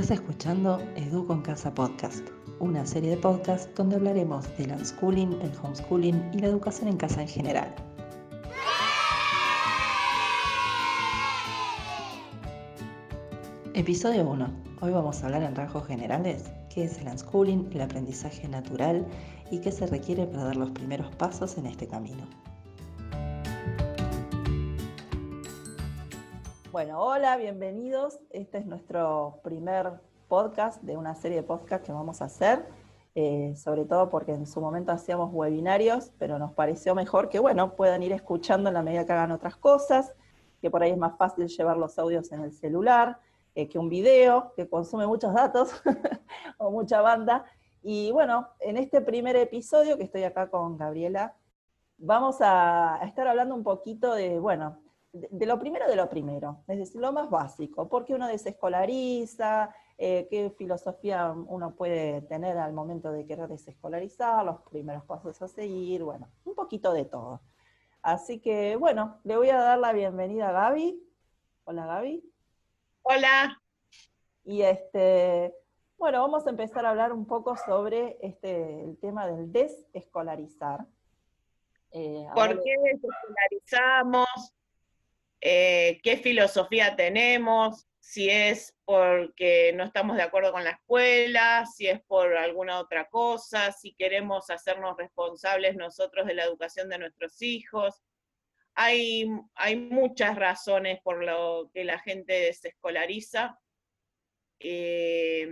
Estás 0.00 0.18
escuchando 0.18 0.80
Educo 0.96 1.34
en 1.34 1.42
Casa 1.42 1.74
Podcast, 1.74 2.26
una 2.58 2.86
serie 2.86 3.10
de 3.10 3.16
podcasts 3.18 3.68
donde 3.74 3.96
hablaremos 3.96 4.46
del 4.56 4.72
unschooling, 4.72 5.38
el 5.42 5.52
homeschooling 5.62 6.30
y 6.32 6.38
la 6.38 6.46
educación 6.46 6.88
en 6.88 6.96
casa 6.96 7.20
en 7.20 7.28
general. 7.28 7.74
Episodio 13.74 14.26
1. 14.26 14.50
Hoy 14.80 14.90
vamos 14.90 15.22
a 15.22 15.26
hablar 15.26 15.42
en 15.42 15.54
rasgos 15.54 15.86
generales 15.86 16.50
qué 16.74 16.84
es 16.84 16.96
el 16.96 17.08
unschooling, 17.08 17.68
el 17.74 17.82
aprendizaje 17.82 18.48
natural 18.48 19.06
y 19.50 19.58
qué 19.58 19.70
se 19.70 19.86
requiere 19.86 20.26
para 20.26 20.44
dar 20.44 20.56
los 20.56 20.70
primeros 20.70 21.14
pasos 21.16 21.58
en 21.58 21.66
este 21.66 21.86
camino. 21.86 22.26
Bueno, 26.72 27.02
hola, 27.02 27.36
bienvenidos. 27.36 28.20
Este 28.30 28.58
es 28.58 28.66
nuestro 28.66 29.40
primer 29.42 29.94
podcast 30.28 30.80
de 30.84 30.96
una 30.96 31.16
serie 31.16 31.38
de 31.38 31.42
podcasts 31.42 31.84
que 31.84 31.92
vamos 31.92 32.22
a 32.22 32.26
hacer, 32.26 32.64
eh, 33.16 33.54
sobre 33.56 33.84
todo 33.86 34.08
porque 34.08 34.34
en 34.34 34.46
su 34.46 34.60
momento 34.60 34.92
hacíamos 34.92 35.30
webinarios, 35.32 36.12
pero 36.16 36.38
nos 36.38 36.52
pareció 36.52 36.94
mejor 36.94 37.28
que, 37.28 37.40
bueno, 37.40 37.74
puedan 37.74 38.04
ir 38.04 38.12
escuchando 38.12 38.68
en 38.68 38.74
la 38.74 38.84
medida 38.84 39.04
que 39.04 39.12
hagan 39.12 39.32
otras 39.32 39.56
cosas, 39.56 40.14
que 40.60 40.70
por 40.70 40.84
ahí 40.84 40.92
es 40.92 40.96
más 40.96 41.16
fácil 41.18 41.48
llevar 41.48 41.76
los 41.76 41.98
audios 41.98 42.30
en 42.30 42.42
el 42.42 42.52
celular 42.52 43.18
eh, 43.56 43.68
que 43.68 43.80
un 43.80 43.88
video, 43.88 44.52
que 44.54 44.68
consume 44.68 45.08
muchos 45.08 45.34
datos 45.34 45.72
o 46.58 46.70
mucha 46.70 47.00
banda. 47.00 47.46
Y 47.82 48.12
bueno, 48.12 48.46
en 48.60 48.76
este 48.76 49.00
primer 49.00 49.34
episodio, 49.34 49.96
que 49.96 50.04
estoy 50.04 50.22
acá 50.22 50.48
con 50.48 50.76
Gabriela, 50.76 51.34
vamos 51.98 52.36
a 52.40 53.00
estar 53.02 53.26
hablando 53.26 53.56
un 53.56 53.64
poquito 53.64 54.14
de, 54.14 54.38
bueno, 54.38 54.78
de, 55.12 55.46
lo 55.46 55.58
primero 55.58 55.88
de 55.88 55.96
lo 55.96 56.08
primero, 56.08 56.62
es 56.68 56.78
decir, 56.78 57.00
lo 57.00 57.12
más 57.12 57.30
básico, 57.30 57.88
por 57.88 58.04
qué 58.04 58.14
uno 58.14 58.28
desescolariza, 58.28 59.74
eh, 59.98 60.28
qué 60.30 60.50
filosofía 60.50 61.32
uno 61.32 61.74
puede 61.74 62.22
tener 62.22 62.56
al 62.58 62.72
momento 62.72 63.12
de 63.12 63.26
querer 63.26 63.48
desescolarizar, 63.48 64.44
los 64.44 64.60
primeros 64.62 65.04
pasos 65.04 65.40
a 65.42 65.48
seguir, 65.48 66.04
bueno, 66.04 66.28
un 66.44 66.54
poquito 66.54 66.92
de 66.92 67.04
todo. 67.04 67.40
Así 68.02 68.40
que, 68.40 68.76
bueno, 68.76 69.20
le 69.24 69.36
voy 69.36 69.50
a 69.50 69.58
dar 69.58 69.78
la 69.78 69.92
bienvenida 69.92 70.48
a 70.48 70.52
Gaby. 70.52 71.02
Hola 71.64 71.86
Gaby. 71.86 72.24
Hola. 73.02 73.60
Y 74.44 74.62
este, 74.62 75.54
bueno, 75.98 76.22
vamos 76.22 76.46
a 76.46 76.50
empezar 76.50 76.86
a 76.86 76.90
hablar 76.90 77.12
un 77.12 77.26
poco 77.26 77.56
sobre 77.56 78.16
este, 78.22 78.84
el 78.84 78.96
tema 78.98 79.26
del 79.26 79.52
desescolarizar. 79.52 80.86
Eh, 81.90 82.26
¿Por 82.34 82.62
qué 82.62 82.74
desescolarizamos? 82.84 84.54
Eh, 85.40 86.00
qué 86.02 86.18
filosofía 86.18 86.96
tenemos, 86.96 87.86
si 87.98 88.28
es 88.28 88.76
porque 88.84 89.72
no 89.74 89.84
estamos 89.84 90.16
de 90.16 90.22
acuerdo 90.22 90.52
con 90.52 90.64
la 90.64 90.70
escuela, 90.70 91.64
si 91.66 91.86
es 91.86 92.00
por 92.02 92.36
alguna 92.36 92.80
otra 92.80 93.08
cosa, 93.08 93.72
si 93.72 93.94
queremos 93.94 94.50
hacernos 94.50 94.96
responsables 94.96 95.76
nosotros 95.76 96.26
de 96.26 96.34
la 96.34 96.44
educación 96.44 96.88
de 96.88 96.98
nuestros 96.98 97.40
hijos. 97.40 98.02
Hay, 98.74 99.26
hay 99.54 99.76
muchas 99.76 100.36
razones 100.36 101.00
por 101.02 101.24
lo 101.24 101.70
que 101.72 101.84
la 101.84 101.98
gente 102.00 102.32
desescolariza. 102.32 103.58
Eh, 104.58 105.48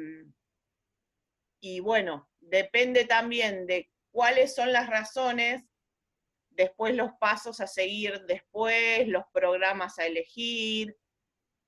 y 1.60 1.80
bueno, 1.80 2.28
depende 2.40 3.04
también 3.04 3.66
de 3.66 3.90
cuáles 4.10 4.54
son 4.54 4.72
las 4.72 4.88
razones 4.88 5.64
después 6.58 6.94
los 6.96 7.12
pasos 7.14 7.60
a 7.60 7.68
seguir 7.68 8.24
después, 8.26 9.06
los 9.06 9.24
programas 9.32 9.98
a 10.00 10.06
elegir, 10.06 10.98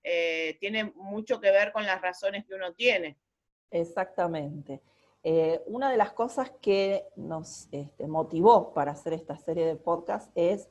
eh, 0.03 0.57
tiene 0.59 0.93
mucho 0.97 1.41
que 1.41 1.53
ver 1.53 1.71
con 1.73 1.87
las 1.87 2.03
razones 2.03 2.45
que 2.45 2.55
uno 2.55 2.75
tiene. 2.75 3.17
Exactamente. 3.71 4.83
Eh, 5.23 5.63
una 5.67 5.93
de 5.93 5.97
las 5.97 6.13
cosas 6.13 6.51
que 6.61 7.07
nos 7.15 7.69
este, 7.71 8.09
motivó 8.09 8.75
para 8.75 8.93
hacer 8.93 9.13
esta 9.13 9.37
serie 9.39 9.65
de 9.65 9.77
podcast 9.77 10.33
es, 10.35 10.69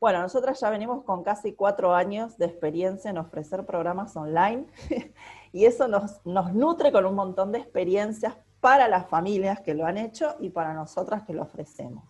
bueno, 0.00 0.20
nosotras 0.20 0.58
ya 0.58 0.70
venimos 0.70 1.04
con 1.04 1.22
casi 1.22 1.52
cuatro 1.52 1.94
años 1.94 2.36
de 2.38 2.46
experiencia 2.46 3.10
en 3.10 3.18
ofrecer 3.18 3.64
programas 3.66 4.16
online 4.16 4.66
y 5.52 5.66
eso 5.66 5.86
nos, 5.86 6.26
nos 6.26 6.52
nutre 6.54 6.90
con 6.90 7.06
un 7.06 7.14
montón 7.14 7.52
de 7.52 7.58
experiencias 7.58 8.34
para 8.60 8.88
las 8.88 9.08
familias 9.08 9.60
que 9.60 9.74
lo 9.74 9.86
han 9.86 9.96
hecho 9.96 10.34
y 10.40 10.50
para 10.50 10.74
nosotras 10.74 11.22
que 11.22 11.34
lo 11.34 11.42
ofrecemos. 11.42 12.04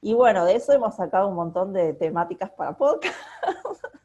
Y 0.00 0.14
bueno, 0.14 0.44
de 0.44 0.54
eso 0.54 0.72
hemos 0.72 0.94
sacado 0.94 1.28
un 1.28 1.34
montón 1.34 1.72
de 1.72 1.92
temáticas 1.92 2.50
para 2.50 2.76
podcast. 2.76 3.16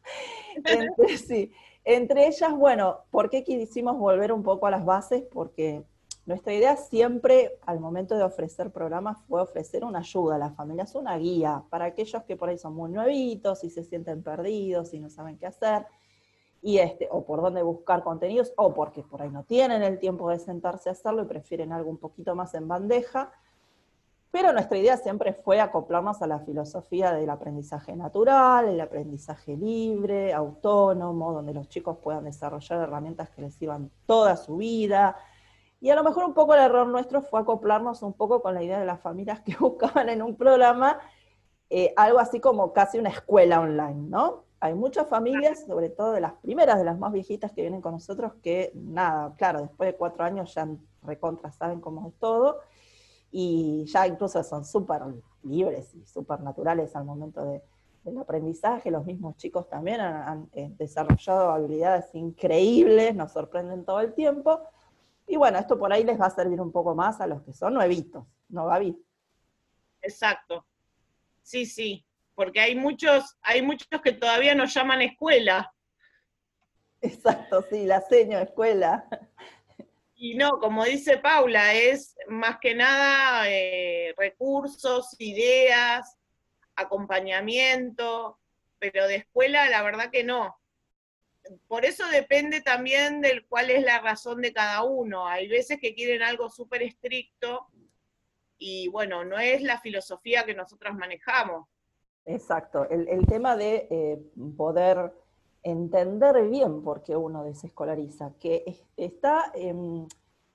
entre, 1.86 2.28
ellas, 2.28 2.56
bueno, 2.56 3.00
¿por 3.12 3.30
qué 3.30 3.44
quisimos 3.44 3.98
volver 3.98 4.32
un 4.32 4.44
poco 4.44 4.68
a 4.68 4.72
las 4.72 4.86
bases? 4.86 5.24
Porque 5.32 5.84
nuestra 6.26 6.54
idea 6.54 6.78
siempre, 6.78 7.60
al 7.66 7.80
momento 7.80 8.16
de 8.16 8.24
ofrecer 8.24 8.72
programas, 8.72 9.22
fue 9.28 9.42
ofrecer 9.42 9.84
una 9.84 10.00
ayuda 10.00 10.36
a 10.36 10.40
las 10.40 10.56
familias, 10.56 10.96
una 10.96 11.18
guía 11.18 11.64
para 11.70 11.86
aquellos 11.86 12.24
que 12.24 12.38
por 12.38 12.50
ahí 12.50 12.58
son 12.58 12.74
muy 12.74 12.90
nuevitos 12.90 13.64
y 13.64 13.70
se 13.70 13.84
sienten 13.84 14.24
perdidos 14.24 14.94
y 14.94 15.00
no 15.00 15.10
saben 15.10 15.38
qué 15.38 15.48
hacer, 15.48 15.86
y 16.62 16.78
este, 16.78 17.10
o 17.12 17.26
por 17.26 17.42
dónde 17.42 17.62
buscar 17.62 18.04
contenidos, 18.04 18.54
o 18.56 18.74
porque 18.74 19.04
por 19.04 19.22
ahí 19.22 19.30
no 19.30 19.44
tienen 19.44 19.84
el 19.84 20.00
tiempo 20.00 20.30
de 20.30 20.40
sentarse 20.40 20.88
a 20.88 20.94
hacerlo 20.94 21.24
y 21.24 21.26
prefieren 21.26 21.74
algo 21.74 21.90
un 21.90 21.98
poquito 21.98 22.36
más 22.36 22.54
en 22.54 22.70
bandeja 22.70 23.34
pero 24.34 24.52
nuestra 24.52 24.80
idea 24.80 24.98
siempre 24.98 25.32
fue 25.32 25.62
acoplarnos 25.62 26.24
a 26.24 26.26
la 26.26 26.40
filosofía 26.40 27.14
del 27.14 27.30
aprendizaje 27.30 27.96
natural, 27.96 28.68
el 28.68 28.82
aprendizaje 28.82 29.56
libre, 29.56 30.34
autónomo, 30.34 31.34
donde 31.34 31.54
los 31.54 31.70
chicos 31.70 32.00
puedan 32.02 32.24
desarrollar 32.24 32.82
herramientas 32.82 33.30
que 33.30 33.44
les 33.44 33.54
sirvan 33.54 33.92
toda 34.08 34.36
su 34.36 34.58
vida. 34.58 35.16
Y 35.80 35.92
a 35.92 35.96
lo 35.96 36.04
mejor 36.04 36.26
un 36.26 36.34
poco 36.34 36.56
el 36.56 36.62
error 36.62 36.88
nuestro 36.88 37.22
fue 37.22 37.42
acoplarnos 37.42 38.02
un 38.02 38.14
poco 38.14 38.42
con 38.42 38.56
la 38.56 38.64
idea 38.64 38.80
de 38.80 38.88
las 38.88 39.02
familias 39.02 39.40
que 39.42 39.56
buscaban 39.60 40.10
en 40.10 40.24
un 40.24 40.36
programa 40.36 40.98
eh, 41.70 41.94
algo 41.96 42.18
así 42.18 42.40
como 42.40 42.74
casi 42.74 42.98
una 42.98 43.10
escuela 43.10 43.62
online, 43.62 44.10
¿no? 44.10 44.46
Hay 44.60 44.74
muchas 44.74 45.08
familias, 45.08 45.64
sobre 45.68 45.92
todo 45.92 46.12
de 46.12 46.22
las 46.22 46.34
primeras, 46.34 46.80
de 46.80 46.86
las 46.86 46.98
más 46.98 47.14
viejitas 47.14 47.52
que 47.52 47.62
vienen 47.62 47.82
con 47.82 47.92
nosotros, 47.92 48.34
que 48.42 48.72
nada, 48.74 49.36
claro, 49.38 49.62
después 49.62 49.92
de 49.92 49.96
cuatro 49.96 50.24
años 50.24 50.56
ya 50.56 50.68
recontra 51.04 51.52
saben 51.52 51.82
cómo 51.82 52.08
es 52.08 52.16
todo 52.18 52.62
y 53.36 53.84
ya 53.86 54.06
incluso 54.06 54.44
son 54.44 54.64
súper 54.64 55.02
libres 55.42 55.96
y 55.96 56.06
súper 56.06 56.40
naturales 56.42 56.96
al 56.96 57.04
momento 57.04 57.44
del 58.04 58.18
aprendizaje. 58.20 58.92
Los 58.92 59.06
mismos 59.06 59.36
chicos 59.38 59.68
también 59.68 60.02
han, 60.02 60.48
eh, 60.54 60.72
desarrollado 60.78 61.52
habilidades 61.52 62.14
increíbles, 62.14 63.16
nos 63.16 63.32
sorprenden 63.32 63.86
todo 63.86 64.02
el 64.02 64.14
tiempo. 64.14 64.62
Y 65.26 65.36
bueno, 65.38 65.58
esto 65.58 65.80
por 65.80 65.92
ahí 65.92 66.04
les 66.04 66.22
va 66.22 66.28
a 66.28 66.30
servir 66.30 66.62
un 66.62 66.72
poco 66.72 66.94
más 66.94 67.22
a 67.22 67.28
los 67.28 67.42
que 67.42 67.54
son 67.54 67.74
nuevitos, 67.74 68.24
¿no, 68.50 68.68
Gaby? 68.68 69.04
Exacto. 70.04 70.64
Sí, 71.42 71.66
sí, 71.66 72.06
porque 72.36 72.60
hay 72.60 72.76
muchos, 72.76 73.36
hay 73.42 73.64
muchos 73.64 74.00
que 74.04 74.12
todavía 74.12 74.54
nos 74.54 74.72
llaman 74.76 75.02
escuela. 75.02 75.74
Exacto, 77.02 77.66
sí, 77.68 77.88
la 77.88 78.00
seño 78.02 78.38
escuela. 78.38 79.08
Y 80.24 80.36
no, 80.36 80.58
como 80.58 80.86
dice 80.86 81.18
Paula, 81.18 81.74
es 81.74 82.16
más 82.30 82.58
que 82.62 82.74
nada 82.74 83.44
eh, 83.50 84.14
recursos, 84.16 85.18
ideas, 85.20 86.18
acompañamiento, 86.78 88.40
pero 88.80 89.06
de 89.06 89.16
escuela 89.16 89.70
la 89.70 89.84
verdad 89.84 90.12
que 90.12 90.24
no. 90.24 90.56
Por 91.68 91.84
eso 91.84 92.08
depende 92.08 92.62
también 92.62 93.20
del 93.20 93.46
cuál 93.48 93.70
es 93.70 93.84
la 93.84 94.00
razón 94.00 94.40
de 94.40 94.54
cada 94.54 94.84
uno. 94.84 95.28
Hay 95.28 95.50
veces 95.50 95.78
que 95.82 95.94
quieren 95.94 96.22
algo 96.22 96.50
súper 96.50 96.84
estricto 96.84 97.68
y 98.58 98.88
bueno, 98.88 99.26
no 99.26 99.38
es 99.40 99.62
la 99.62 99.82
filosofía 99.82 100.46
que 100.46 100.56
nosotros 100.56 100.96
manejamos. 100.96 101.68
Exacto, 102.24 102.90
el, 102.90 103.28
tema 103.28 103.58
de 103.58 103.90
eh, 103.92 104.18
poder 104.56 105.12
entender 105.64 106.50
bien 106.50 106.84
por 106.84 107.04
qué 107.04 107.16
uno 107.16 107.44
desescolariza, 107.44 108.34
que 108.40 108.86
está, 108.98 109.52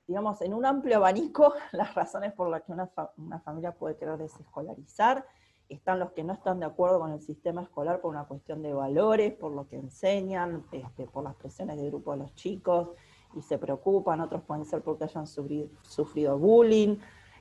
digamos, 0.06 0.40
en 0.42 0.54
un 0.54 0.66
amplio 0.66 0.96
abanico 0.96 1.54
las 1.72 1.94
razones 1.94 2.32
por 2.32 2.48
las 2.48 2.62
que 2.62 2.72
una, 2.72 3.40
familia 3.40 3.72
puede 3.72 3.96
querer 3.96 4.18
desescolarizar. 4.18 5.26
Están 5.68 5.98
los 5.98 6.12
que 6.12 6.24
no 6.24 6.32
están 6.32 6.60
de 6.60 6.66
acuerdo 6.66 6.98
con 6.98 7.12
el 7.12 7.20
sistema 7.20 7.62
escolar 7.62 8.00
por 8.00 8.10
una 8.10 8.24
cuestión 8.24 8.62
de 8.62 8.72
valores, 8.72 9.34
por 9.34 9.52
lo 9.52 9.68
que 9.68 9.76
enseñan, 9.76 10.64
este, 10.72 11.06
por 11.06 11.24
las 11.24 11.34
presiones 11.34 11.76
de 11.76 11.88
grupo 11.88 12.12
de 12.12 12.18
los 12.18 12.34
chicos 12.34 12.88
y 13.34 13.42
se 13.42 13.58
preocupan, 13.58 14.20
otros 14.20 14.42
pueden 14.42 14.64
ser 14.64 14.82
porque 14.82 15.04
hayan 15.04 15.26
sufrido 15.26 16.38
bullying, 16.38 16.96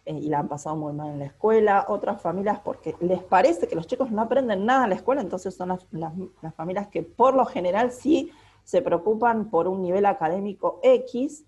eh, 0.08 0.20
y 0.22 0.30
la 0.30 0.40
han 0.40 0.48
pasado 0.48 0.78
muy 0.78 0.94
mal 0.94 1.10
en 1.10 1.20
la 1.20 1.26
escuela, 1.26 1.86
otras 1.90 2.22
familias 2.22 2.60
porque 2.64 2.96
les 3.02 3.22
parece 3.22 3.68
que 3.68 3.76
los 3.76 3.88
chicos 3.88 4.10
no 4.10 4.22
aprenden 4.22 4.66
nada 4.66 4.86
en 4.86 4.92
la 4.92 4.96
escuela, 4.96 5.22
entonces 5.22 5.54
son 5.54 5.78
las, 5.92 6.14
familias 6.56 6.88
que 6.88 7.04
por 7.04 7.36
lo 7.36 7.46
general 7.46 7.92
sí 7.92 8.32
se 8.64 8.82
preocupan 8.82 9.50
por 9.50 9.68
un 9.68 9.82
nivel 9.82 10.06
académico 10.06 10.80
X, 10.82 11.44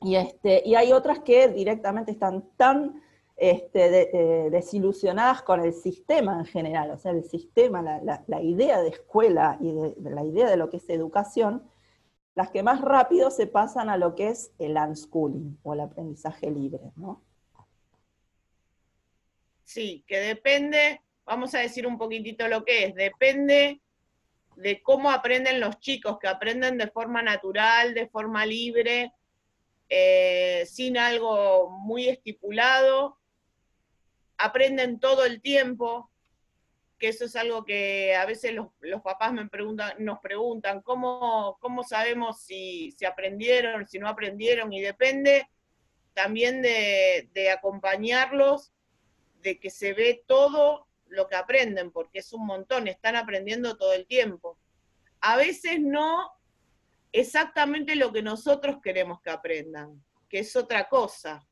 y, 0.00 0.16
este, 0.16 0.60
y 0.66 0.74
hay 0.74 0.92
otras 0.92 1.20
que 1.20 1.46
directamente 1.46 2.10
están 2.10 2.44
tan 2.56 3.00
este, 3.36 4.48
desilusionadas 4.50 5.42
con 5.42 5.60
el 5.60 5.72
sistema 5.72 6.40
en 6.40 6.46
general, 6.46 6.90
o 6.90 6.98
sea, 6.98 7.12
el 7.12 7.22
sistema, 7.22 7.80
la, 7.80 8.42
idea 8.42 8.80
de 8.80 8.88
escuela 8.88 9.56
y 9.60 9.72
de, 9.72 9.94
la 10.10 10.24
idea 10.24 10.50
de 10.50 10.56
lo 10.56 10.68
que 10.68 10.78
es 10.78 10.90
educación, 10.90 11.62
las 12.34 12.50
que 12.50 12.64
más 12.64 12.80
rápido 12.80 13.30
se 13.30 13.46
pasan 13.46 13.88
a 13.88 13.96
lo 13.96 14.16
que 14.16 14.30
es 14.30 14.52
el 14.58 14.76
unschooling 14.76 15.58
o 15.62 15.74
el 15.74 15.80
aprendizaje 15.80 16.50
libre, 16.50 16.92
¿no? 16.96 17.22
Sí, 19.76 20.02
que 20.06 20.20
depende, 20.20 21.02
vamos 21.26 21.54
a 21.54 21.58
decir 21.58 21.86
un 21.86 21.98
poquitito 21.98 22.48
lo 22.48 22.64
que 22.64 22.84
es, 22.84 22.94
depende 22.94 23.82
de 24.56 24.80
cómo 24.80 25.10
aprenden 25.10 25.60
los 25.60 25.80
chicos, 25.80 26.18
que 26.18 26.28
aprenden 26.28 26.78
de 26.78 26.88
forma 26.88 27.20
natural, 27.20 27.92
de 27.92 28.08
forma 28.08 28.46
libre, 28.46 29.12
eh, 29.90 30.64
sin 30.64 30.96
algo 30.96 31.68
muy 31.68 32.08
estipulado, 32.08 33.18
aprenden 34.38 34.98
todo 34.98 35.26
el 35.26 35.42
tiempo, 35.42 36.10
que 36.98 37.08
eso 37.08 37.26
es 37.26 37.36
algo 37.36 37.62
que 37.66 38.16
a 38.16 38.24
veces 38.24 38.54
los, 38.54 38.68
papás 39.02 39.34
me 39.34 39.46
preguntan, 39.46 39.92
nos 39.98 40.20
preguntan, 40.20 40.80
¿cómo, 40.80 41.58
cómo 41.60 41.82
sabemos 41.82 42.40
si, 42.40 42.92
si, 42.92 43.04
aprendieron, 43.04 43.86
si 43.86 43.98
no 43.98 44.08
aprendieron? 44.08 44.72
Y 44.72 44.80
depende 44.80 45.50
también 46.14 46.62
de 46.62 47.50
acompañarlos, 47.50 48.72
de 49.46 49.60
que 49.60 49.70
se 49.70 49.92
ve 49.92 50.24
todo 50.26 50.88
lo 51.06 51.28
que 51.28 51.36
aprenden, 51.36 51.92
porque 51.92 52.18
es 52.18 52.32
un 52.32 52.44
montón, 52.44 52.88
están 52.88 53.14
aprendiendo 53.14 53.76
todo 53.76 53.92
el 53.92 54.04
tiempo. 54.04 54.58
A 55.20 55.36
veces 55.36 55.78
no 55.78 56.32
exactamente 57.12 57.94
lo 57.94 58.12
que 58.12 58.22
nosotros 58.22 58.78
queremos 58.82 59.20
que 59.20 59.30
aprendan, 59.30 60.04
que 60.28 60.40
es 60.40 60.56
otra 60.56 60.88
cosa. 60.88 61.46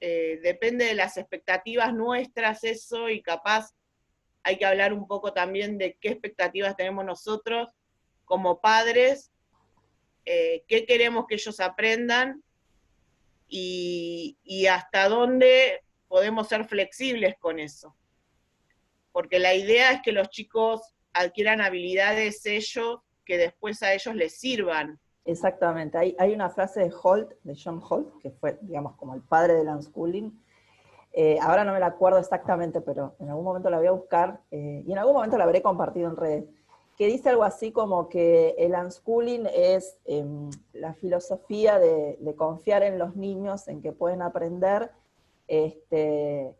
Eh, 0.00 0.38
depende 0.44 0.84
de 0.84 0.94
las 0.94 1.16
expectativas 1.16 1.92
nuestras 1.92 2.62
eso 2.62 3.08
y 3.08 3.20
capaz 3.20 3.74
hay 4.44 4.56
que 4.56 4.64
hablar 4.64 4.92
un 4.92 5.08
poco 5.08 5.32
también 5.32 5.76
de 5.76 5.98
qué 6.00 6.10
expectativas 6.10 6.76
tenemos 6.76 7.04
nosotros 7.04 7.68
como 8.24 8.60
padres, 8.60 9.32
eh, 10.24 10.62
qué 10.68 10.86
queremos 10.86 11.26
que 11.26 11.34
ellos 11.34 11.58
aprendan 11.58 12.44
y, 13.48 14.36
hasta 14.70 15.08
dónde 15.08 15.82
podemos 16.10 16.48
ser 16.48 16.64
flexibles 16.64 17.36
con 17.38 17.60
eso. 17.60 17.96
Porque 19.12 19.38
la 19.38 19.54
idea 19.54 19.92
es 19.92 20.02
que 20.02 20.10
los 20.10 20.28
chicos 20.28 20.82
adquieran 21.12 21.60
habilidades 21.60 22.44
ellos 22.46 22.98
que 23.24 23.38
después 23.38 23.80
a 23.84 23.94
ellos 23.94 24.16
les 24.16 24.36
sirvan. 24.36 24.98
Exactamente. 25.24 25.96
Hay, 25.96 26.16
hay 26.18 26.32
una 26.32 26.50
frase 26.50 26.80
de 26.80 26.92
Holt, 27.00 27.30
de 27.44 27.56
John 27.56 27.80
Holt, 27.88 28.20
que 28.20 28.32
fue, 28.32 28.58
digamos, 28.62 28.96
como 28.96 29.14
el 29.14 29.22
padre 29.22 29.54
del 29.54 29.68
unschooling, 29.68 30.36
eh, 31.12 31.38
ahora 31.40 31.64
no 31.64 31.72
me 31.72 31.80
la 31.80 31.86
acuerdo 31.86 32.18
exactamente, 32.18 32.80
pero 32.80 33.14
en 33.20 33.28
algún 33.28 33.44
momento 33.44 33.70
la 33.70 33.78
voy 33.78 33.86
a 33.86 33.92
buscar 33.92 34.40
eh, 34.50 34.82
y 34.84 34.92
en 34.92 34.98
algún 34.98 35.14
momento 35.14 35.38
la 35.38 35.44
habré 35.44 35.62
compartido 35.62 36.08
en 36.08 36.16
redes, 36.16 36.44
que 36.96 37.06
dice 37.06 37.30
algo 37.30 37.44
así 37.44 37.72
como 37.72 38.08
que 38.08 38.54
el 38.58 38.74
unschooling 38.74 39.46
es 39.52 39.96
em, 40.04 40.50
la 40.72 40.92
filosofía 40.94 41.78
de, 41.78 42.34
confiar 42.36 42.82
en 42.82 42.98
los 42.98 43.16
niños, 43.16 43.68
en 43.68 43.80
que 43.80 43.92
pueden 43.92 44.22
aprender 44.22 44.90
este, 45.50 46.54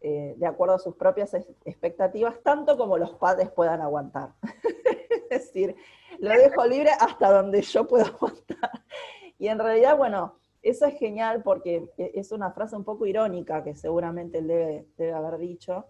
eh, 0.00 0.34
de 0.34 0.46
acuerdo 0.46 0.76
a 0.76 0.78
sus 0.78 0.96
propias 0.96 1.34
expectativas, 1.66 2.42
tanto 2.42 2.78
como 2.78 2.96
los 2.96 3.10
padres 3.16 3.50
puedan 3.50 3.82
aguantar. 3.82 4.32
es 5.28 5.28
decir, 5.28 5.76
lo 6.18 6.30
dejo 6.30 6.66
libre 6.66 6.88
hasta 6.98 7.30
donde 7.30 7.60
yo 7.60 7.86
pueda 7.86 8.06
aguantar. 8.06 8.70
Y 9.38 9.48
en 9.48 9.58
realidad, 9.58 9.98
bueno, 9.98 10.36
eso 10.62 10.86
es 10.86 10.98
genial 10.98 11.42
porque 11.42 11.90
e, 11.98 12.12
es 12.14 12.32
una 12.32 12.50
frase 12.52 12.76
un 12.76 12.84
poco 12.84 13.04
irónica 13.04 13.62
que 13.62 13.74
seguramente 13.74 14.38
él 14.38 14.46
debe, 14.46 15.12
haber 15.12 15.38
dicho, 15.38 15.84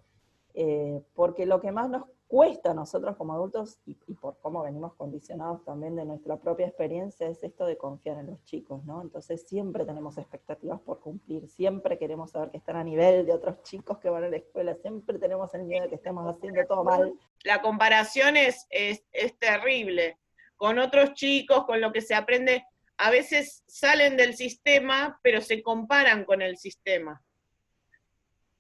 eh, 0.54 1.00
porque 1.14 1.46
lo 1.46 1.60
que 1.60 1.70
más 1.70 1.88
nos 1.88 2.02
cuesta 2.30 2.70
a 2.70 2.74
nosotros 2.74 3.16
como 3.16 3.32
adultos 3.32 3.80
y, 3.84 3.94
por 4.14 4.38
cómo 4.38 4.62
venimos 4.62 4.94
condicionados 4.94 5.64
también 5.64 5.96
de 5.96 6.04
nuestra 6.04 6.36
propia 6.36 6.68
experiencia 6.68 7.26
es 7.26 7.42
esto 7.42 7.66
de 7.66 7.76
confiar 7.76 8.18
en 8.18 8.28
los 8.28 8.44
chicos, 8.44 8.84
¿no? 8.84 9.02
Entonces 9.02 9.48
siempre 9.48 9.84
tenemos 9.84 10.16
expectativas 10.16 10.80
por 10.80 11.00
cumplir, 11.00 11.48
siempre 11.48 11.98
queremos 11.98 12.30
saber 12.30 12.52
que 12.52 12.58
están 12.58 12.76
a 12.76 12.84
nivel 12.84 13.26
de 13.26 13.32
otros 13.32 13.60
chicos 13.64 13.98
que 13.98 14.08
van 14.08 14.22
a 14.22 14.28
la 14.28 14.36
escuela, 14.36 14.76
siempre 14.76 15.18
tenemos 15.18 15.52
el 15.54 15.64
miedo 15.64 15.82
de 15.82 15.88
que 15.88 15.96
estemos 15.96 16.24
haciendo 16.24 16.64
todo 16.68 16.84
mal. 16.84 17.12
La 17.42 17.60
comparación 17.62 18.36
es, 18.36 18.64
es, 18.70 19.04
es 19.10 19.36
terrible 19.36 20.16
con 20.56 20.78
otros 20.78 21.14
chicos, 21.14 21.64
con 21.64 21.80
lo 21.80 21.90
que 21.90 22.00
se 22.00 22.14
aprende 22.14 22.64
a 22.96 23.10
veces 23.10 23.64
salen 23.66 24.16
del 24.16 24.36
sistema, 24.36 25.18
pero 25.22 25.40
se 25.40 25.62
comparan 25.62 26.24
con 26.24 26.42
el 26.42 26.58
sistema. 26.58 27.20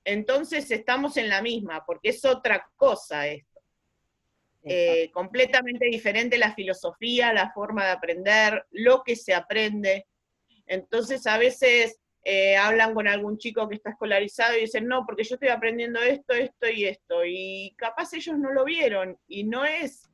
Entonces 0.02 0.70
estamos 0.70 1.16
en 1.18 1.28
la 1.28 1.42
misma, 1.42 1.84
porque 1.84 2.08
es 2.08 2.24
otra 2.24 2.68
cosa 2.76 3.28
esto. 3.28 3.49
Eh, 4.62 5.10
completamente 5.12 5.86
diferente 5.86 6.36
la 6.36 6.54
filosofía, 6.54 7.32
la 7.32 7.50
forma 7.52 7.86
de 7.86 7.92
aprender, 7.92 8.66
lo 8.70 9.02
que 9.02 9.16
se 9.16 9.34
aprende. 9.34 10.06
Entonces 10.66 11.26
a 11.26 11.38
veces 11.38 12.00
eh, 12.22 12.56
hablan 12.56 12.92
con 12.92 13.08
algún 13.08 13.38
chico 13.38 13.66
que 13.68 13.76
está 13.76 13.90
escolarizado 13.90 14.56
y 14.56 14.62
dicen, 14.62 14.86
no, 14.86 15.06
porque 15.06 15.24
yo 15.24 15.36
estoy 15.36 15.48
aprendiendo 15.48 16.00
esto, 16.00 16.34
esto 16.34 16.68
y 16.68 16.84
esto. 16.84 17.24
Y 17.24 17.74
capaz 17.76 18.12
ellos 18.12 18.38
no 18.38 18.52
lo 18.52 18.64
vieron 18.64 19.18
y 19.26 19.44
no 19.44 19.64
es, 19.64 20.10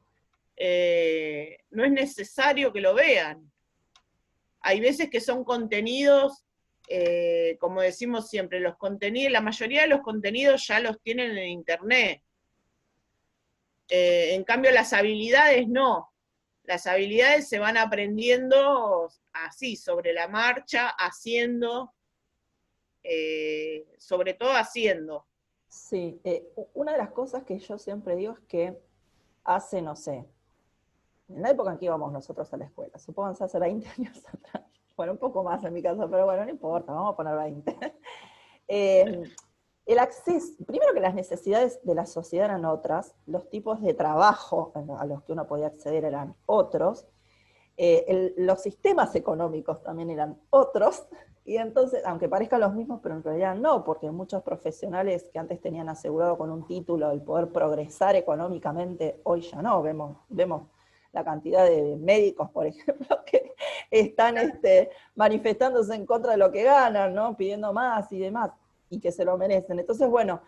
eh, 0.56 1.58
no 1.70 1.84
es 1.84 1.90
necesario 1.90 2.72
que 2.72 2.81
lo 2.81 2.94
vean. 2.94 3.50
Hay 4.60 4.81
veces 4.81 5.10
que 5.10 5.20
son 5.20 5.44
contenidos, 5.44 6.44
eh, 6.88 7.56
como 7.58 7.82
decimos 7.82 8.31
siempre, 8.31 8.60
los 8.60 8.76
contenidos, 8.76 9.32
la 9.32 9.40
mayoría 9.40 9.82
de 9.82 9.88
los 9.88 10.00
contenidos 10.00 10.66
ya 10.69 10.78
los 10.78 11.00
tienen 11.00 11.37
en 11.37 11.48
internet. 11.48 12.22
Eh, 13.88 14.34
en 14.34 14.44
cambio, 14.44 14.70
las 14.70 14.92
habilidades 14.92 15.68
no. 15.68 16.12
Las 16.64 16.86
habilidades 16.86 17.48
se 17.48 17.58
van 17.58 17.76
aprendiendo 17.76 19.08
así, 19.32 19.76
sobre 19.76 20.12
la 20.12 20.26
marcha, 20.28 20.88
haciendo, 20.88 21.94
eh, 23.02 23.86
sobre 23.98 24.34
todo 24.34 24.50
haciendo. 24.50 25.26
Sí, 25.68 26.20
una 26.74 26.92
de 26.92 26.98
las 26.98 27.10
cosas 27.10 27.44
que 27.44 27.58
yo 27.58 27.78
siempre 27.78 28.16
digo 28.16 28.32
es 28.32 28.40
que 28.48 28.78
hace, 29.44 29.82
no 29.82 29.94
sé, 29.94 30.26
en 31.28 31.42
la 31.42 31.50
época 31.50 31.72
en 31.72 31.78
que 31.78 31.84
íbamos 31.84 32.12
nosotros 32.12 32.52
a 32.52 32.56
la 32.56 32.64
escuela, 32.64 32.98
supónganse 32.98 33.44
hace 33.44 33.58
20 33.58 33.88
años 33.98 34.22
atrás, 34.26 34.64
bueno, 34.96 35.12
un 35.12 35.18
poco 35.18 35.44
más 35.44 35.62
en 35.64 35.72
mi 35.72 35.82
caso, 35.82 36.08
pero 36.10 36.24
bueno, 36.24 36.44
no 36.44 36.50
importa, 36.50 36.92
vamos 36.92 37.12
a 37.12 37.16
poner 37.16 37.36
20. 37.36 37.76
El 39.86 40.00
acceso, 40.00 40.52
primero 40.66 40.92
que 40.92 41.00
las 41.00 41.14
necesidades 41.14 41.80
de 41.84 41.94
la 41.94 42.06
sociedad 42.06 42.46
eran 42.46 42.64
otras, 42.64 43.14
los 43.26 43.48
tipos 43.48 43.80
de 43.80 43.94
trabajo 43.94 44.72
a 44.98 45.06
los 45.06 45.22
que 45.22 45.32
uno 45.32 45.46
podía 45.46 45.68
acceder 45.68 46.04
eran 46.04 46.34
otros, 46.44 47.06
eh, 47.76 48.34
los 48.36 48.62
sistemas 48.62 49.14
económicos 49.14 49.82
también 49.84 50.10
eran 50.10 50.40
otros, 50.50 51.06
y 51.44 51.58
entonces, 51.58 52.02
aunque 52.05 52.28
parezcan 52.28 52.60
los 52.60 52.74
mismos, 52.74 52.98
pero 53.00 53.14
en 53.14 53.22
realidad 53.22 53.55
no, 53.55 53.84
porque 53.84 54.10
muchos 54.10 54.43
profesionales 54.43 55.31
que 55.32 55.38
antes 55.38 55.60
tenían 55.60 55.88
asegurado 55.88 56.36
con 56.36 56.50
un 56.50 56.66
título 56.66 57.12
el 57.12 57.22
poder 57.22 57.52
progresar 57.52 58.16
económicamente, 58.16 59.20
hoy 59.22 59.43
ya 59.43 59.62
no, 59.62 59.81
vemos, 59.82 60.16
vemos 60.28 60.64
la 61.12 61.22
cantidad 61.22 61.64
de 61.64 61.96
médicos, 61.96 62.50
por 62.50 62.66
ejemplo, 62.66 63.19
que 63.24 63.55
están 63.88 64.36
este, 64.38 64.90
manifestándose 65.14 65.94
en 65.94 66.05
contra 66.05 66.32
de 66.32 66.38
lo 66.38 66.50
que 66.50 66.64
ganan, 66.64 67.14
¿no? 67.14 67.36
Pidiendo 67.36 67.72
más 67.72 68.10
y 68.10 68.19
demás, 68.19 68.50
y 68.90 69.00
que 69.00 69.12
se 69.12 69.24
lo 69.24 69.36
merecen. 69.36 69.78
Entonces, 69.78 70.08
bueno, 70.08 70.43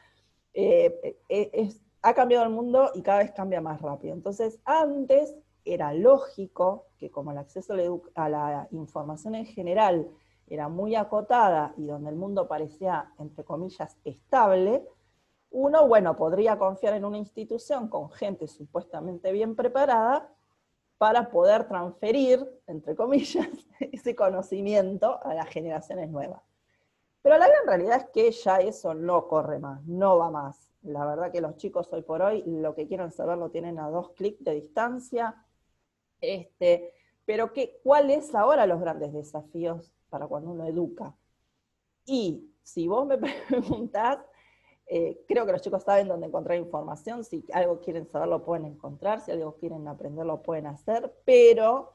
eh, 0.55 1.19
eh, 1.29 1.75
ha 2.03 2.15
cambiado 2.15 2.45
el 2.45 2.51
mundo 2.51 2.91
y 2.95 3.03
cada 3.03 3.19
vez 3.19 3.33
cambia 3.33 3.61
más 3.61 3.81
rápido. 3.81 4.15
Entonces, 4.15 4.59
antes 4.65 5.37
era 5.65 5.93
lógico 5.93 6.87
que 6.99 7.11
como 7.11 7.33
el 7.33 7.39
acceso 7.39 7.75
a 8.15 8.29
la 8.29 8.69
información 8.71 9.35
en 9.35 9.47
general 9.47 10.09
era 10.47 10.69
muy 10.69 10.95
acotada 10.95 11.75
y 11.77 11.87
donde 11.87 12.11
el 12.11 12.17
mundo 12.17 12.49
parecía, 12.49 13.13
entre 13.19 13.45
comillas, 13.45 13.97
estable, 14.05 14.87
uno, 15.51 15.87
bueno, 15.87 16.17
podría 16.17 16.59
confiar 16.59 16.95
en 16.95 17.05
una 17.05 17.19
institución 17.19 17.89
con 17.89 18.11
gente 18.11 18.49
supuestamente 18.49 19.33
bien 19.33 19.57
preparada 19.57 20.31
para 20.99 21.31
poder 21.31 21.69
transferir, 21.69 22.47
entre 22.67 22.95
comillas, 22.95 23.49
ese 23.81 24.15
conocimiento 24.15 25.23
a 25.25 25.35
las 25.35 25.49
generaciones 25.49 26.11
nuevas. 26.11 26.43
Pero 27.23 27.39
la 27.39 27.49
gran 27.49 27.67
realidad 27.67 27.97
es 27.99 28.07
que 28.11 28.31
ya 28.31 28.59
eso 28.59 28.95
no 28.95 29.29
corre 29.29 29.59
más, 29.59 29.85
no 29.85 30.19
va 30.19 30.31
más. 30.31 30.71
La 30.83 31.05
verdad 31.05 31.33
que 31.33 31.41
los 31.41 31.57
chicos 31.57 31.93
hoy 31.93 32.03
por 32.03 32.23
hoy 32.23 32.43
lo 32.47 32.75
que 32.75 32.87
quieren 32.87 33.11
saber 33.11 33.39
lo 33.39 33.51
tienen 33.51 33.79
a 33.79 33.91
dos 33.91 34.11
clics 34.11 34.45
de 34.45 34.55
distancia. 34.55 35.45
Este, 36.21 36.93
pero 37.25 37.53
¿qué, 37.53 37.81
¿cuáles 37.83 38.35
ahora 38.35 38.67
los 38.67 38.81
grandes 38.81 39.13
desafíos 39.13 39.93
para 40.09 40.27
cuando 40.27 40.51
uno 40.51 40.65
educa? 40.67 41.15
Y 42.05 42.51
si 42.63 42.89
vos 42.89 43.07
me 43.07 43.19
preguntás, 43.49 44.19
eh, 44.87 45.23
creo 45.29 45.45
que 45.45 45.53
los 45.53 45.61
chicos 45.61 45.83
saben 45.83 46.09
dónde 46.09 46.29
encontrar 46.29 46.57
información, 46.57 47.23
si 47.23 47.45
algo 47.53 47.81
quieren 47.81 48.09
saber 48.09 48.29
lo 48.29 48.43
pueden 48.43 48.65
encontrar, 48.65 49.21
si 49.21 49.31
algo 49.31 49.57
quieren 49.57 49.87
aprender 49.87 50.25
lo 50.25 50.43
pueden 50.43 50.67
hacer, 50.67 51.15
pero 51.27 51.93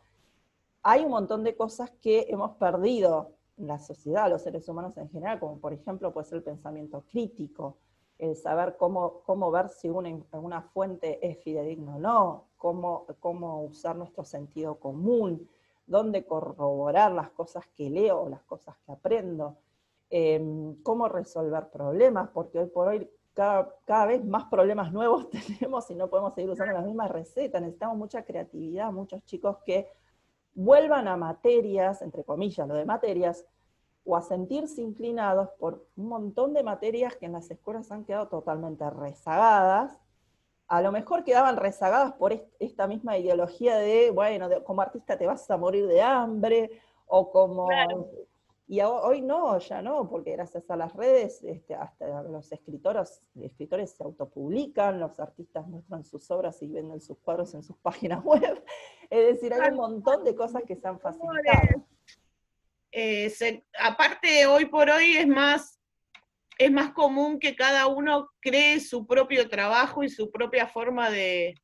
hay 0.83 1.03
un 1.03 1.09
montón 1.09 1.43
de 1.43 1.55
cosas 1.55 1.89
que 2.01 2.27
hemos 2.29 2.51
perdido 2.57 3.31
la 3.57 3.79
sociedad, 3.79 4.29
los 4.29 4.41
seres 4.41 4.67
humanos 4.67 4.97
en 4.97 5.09
general, 5.09 5.39
como 5.39 5.59
por 5.59 5.73
ejemplo 5.73 6.11
puede 6.13 6.25
ser 6.25 6.37
el 6.37 6.43
pensamiento 6.43 7.03
crítico, 7.09 7.77
el 8.17 8.35
saber 8.35 8.77
cómo, 8.77 9.21
cómo 9.25 9.51
ver 9.51 9.69
si 9.69 9.89
una, 9.89 10.09
una 10.33 10.61
fuente 10.61 11.25
es 11.25 11.37
fidedigna 11.43 11.95
o 11.95 11.99
no, 11.99 12.45
cómo, 12.57 13.05
cómo 13.19 13.63
usar 13.63 13.95
nuestro 13.95 14.23
sentido 14.23 14.79
común, 14.79 15.49
dónde 15.85 16.25
corroborar 16.25 17.11
las 17.11 17.29
cosas 17.31 17.65
que 17.75 17.89
leo, 17.89 18.29
las 18.29 18.43
cosas 18.43 18.75
que 18.85 18.91
aprendo, 18.91 19.57
em, 20.09 20.75
cómo 20.83 21.09
resolver 21.09 21.69
problemas, 21.69 22.29
porque 22.29 22.59
hoy 22.59 22.67
por 22.67 22.87
hoy 22.87 23.09
cada, 23.33 23.75
cada, 23.85 24.05
vez 24.05 24.23
más 24.23 24.45
problemas 24.45 24.93
nuevos 24.93 25.29
tenemos 25.59 25.89
y 25.89 25.95
no 25.95 26.09
podemos 26.09 26.33
seguir 26.33 26.51
usando 26.51 26.73
las 26.73 26.85
mismas 26.85 27.11
recetas, 27.11 27.61
necesitamos 27.61 27.97
mucha 27.97 28.23
creatividad, 28.23 28.91
muchos 28.91 29.23
chicos 29.25 29.57
que 29.65 29.89
vuelvan 30.55 31.07
a 31.07 31.17
materias, 31.17 32.01
entre 32.01 32.23
comillas, 32.23 32.67
lo 32.67 32.75
de 32.75 32.85
materias, 32.85 33.45
o 34.05 34.17
a 34.17 34.21
sentirse 34.21 34.81
inclinados 34.81 35.49
por 35.59 35.85
un 35.95 36.09
montón 36.09 36.53
de 36.53 36.63
materias 36.63 37.15
que 37.15 37.25
en 37.25 37.33
las 37.33 37.49
escuelas 37.49 37.91
han 37.91 38.03
quedado 38.03 38.27
totalmente 38.27 38.89
rezagadas, 38.89 39.99
a 40.67 40.81
lo 40.81 40.91
mejor 40.91 41.23
quedaban 41.23 41.57
rezagadas 41.57 42.13
por 42.13 42.33
esta 42.59 42.87
misma 42.87 43.17
ideología 43.17 43.77
de, 43.77 44.11
bueno, 44.11 44.49
como 44.63 44.81
artista 44.81 45.17
te 45.17 45.25
vas 45.25 45.49
a 45.49 45.57
morir 45.57 45.87
de 45.87 46.01
hambre, 46.01 46.81
o 47.07 47.31
como... 47.31 47.67
Y 48.65 48.79
hoy 48.81 49.21
no, 49.21 49.59
ya 49.59 49.81
no, 49.81 50.09
porque 50.09 50.31
gracias 50.31 50.69
a 50.69 50.77
las 50.77 50.93
redes, 50.93 51.43
este, 51.43 51.75
hasta 51.75 52.23
los 52.23 52.49
escritores, 52.51 53.21
escritores 53.41 53.91
se 53.91 54.03
autopublican, 54.03 54.99
los 54.99 55.19
artistas 55.19 55.67
muestran 55.67 56.05
sus 56.05 56.31
obras 56.31 56.61
y 56.61 56.67
venden 56.67 57.01
sus 57.01 57.17
cuadros 57.19 57.53
en 57.53 57.63
sus 57.63 57.77
páginas 57.81 58.23
web. 58.23 58.63
Es 59.09 59.33
decir, 59.35 59.53
hay 59.53 59.71
un 59.71 59.77
montón 59.77 60.23
de 60.23 60.33
cosas 60.33 60.63
que 60.65 60.75
se 60.75 60.87
han 60.87 60.99
facilitado. 60.99 61.85
Aparte, 63.79 64.45
hoy 64.45 64.65
por 64.65 64.89
hoy 64.89 65.17
es 65.17 65.27
más, 65.27 65.79
es 66.57 66.71
más 66.71 66.93
común 66.93 67.39
que 67.39 67.55
cada 67.55 67.87
uno 67.87 68.29
cree 68.39 68.79
su 68.79 69.05
propio 69.05 69.49
trabajo 69.49 70.03
y 70.03 70.09
su 70.09 70.31
propia 70.31 70.67
forma 70.67 71.09
de, 71.09 71.55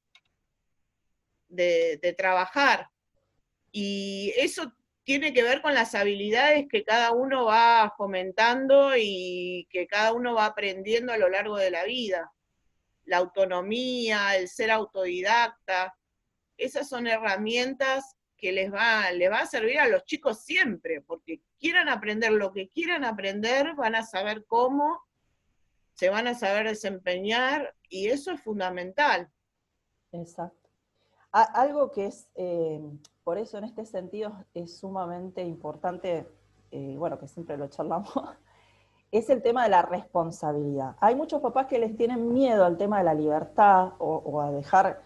de, 1.50 2.16
trabajar. 2.18 2.90
Y 3.72 4.34
eso 4.38 4.72
tiene 5.04 5.34
que 5.34 5.44
ver 5.44 5.62
con 5.62 5.74
las 5.74 5.96
habilidades 5.96 6.68
que 6.70 6.84
cada 6.84 7.12
uno 7.12 7.46
va 7.46 7.94
fomentando 7.98 8.92
y 8.96 9.68
que 9.72 9.88
cada 9.88 10.14
uno 10.14 10.36
va 10.36 10.46
aprendiendo 10.46 11.14
a 11.14 11.18
lo 11.18 11.30
largo 11.30 11.58
de 11.58 11.72
la 11.72 11.84
vida. 11.86 12.32
La 13.06 13.18
autonomía, 13.18 14.36
el 14.36 14.48
ser 14.48 14.70
autodidacta, 14.72 15.96
esas 16.58 16.88
son 16.88 17.08
herramientas 17.08 18.16
que 18.38 18.52
les 18.52 18.72
va, 18.72 19.12
les 19.12 19.30
va 19.32 19.40
a 19.40 19.46
servir 19.46 19.80
a 19.80 19.88
los 19.88 20.06
chicos 20.06 20.44
siempre, 20.44 21.02
porque 21.02 21.42
quieran 21.60 21.90
aprender 21.90 22.32
lo 22.32 22.54
que 22.54 22.70
quieran 22.70 23.04
aprender, 23.04 23.76
van 23.76 23.96
a 23.96 24.04
saber 24.04 24.46
cómo, 24.46 25.02
se 25.94 26.10
van 26.10 26.28
a 26.28 26.34
saber 26.34 26.68
desempeñar 26.68 27.76
y 27.90 28.08
eso 28.08 28.32
es 28.32 28.42
fundamental. 28.42 29.30
Exacto. 30.12 30.70
Algo 31.32 31.92
que 31.92 32.06
es, 32.08 32.28
eh, 32.36 32.80
por 33.30 33.38
eso 33.38 33.60
en 33.60 33.64
este 33.64 33.86
sentido 33.86 34.34
es 34.56 34.80
sumamente 34.80 35.44
importante, 35.44 36.28
eh, 36.72 36.96
bueno, 36.98 37.20
que 37.20 37.28
siempre 37.28 37.58
lo 37.58 37.68
charlamos, 37.68 38.10
es 39.12 39.30
el 39.30 39.44
tema 39.44 39.64
de 39.64 39.70
la 39.70 39.84
responsabilidad. 39.84 40.96
Hay 41.00 41.14
muchos 41.14 41.40
papás 41.40 41.68
que 41.68 41.78
les 41.78 41.96
tienen 41.96 42.34
miedo 42.34 42.66
al 42.66 42.78
tema 42.78 42.98
de 42.98 43.04
la 43.04 43.14
libertad 43.14 43.94
o 44.00 44.42
a 44.42 44.52
dejar 44.52 45.02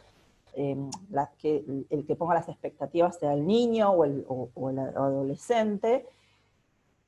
Em, 0.56 0.92
que, 1.40 1.66
el 1.90 2.06
que 2.06 2.16
ponga 2.16 2.36
las 2.36 2.48
expectativas 2.48 3.18
sea 3.18 3.34
el 3.34 3.46
niño 3.46 3.90
o 3.90 4.06
el, 4.06 4.80
adolescente. 4.80 6.08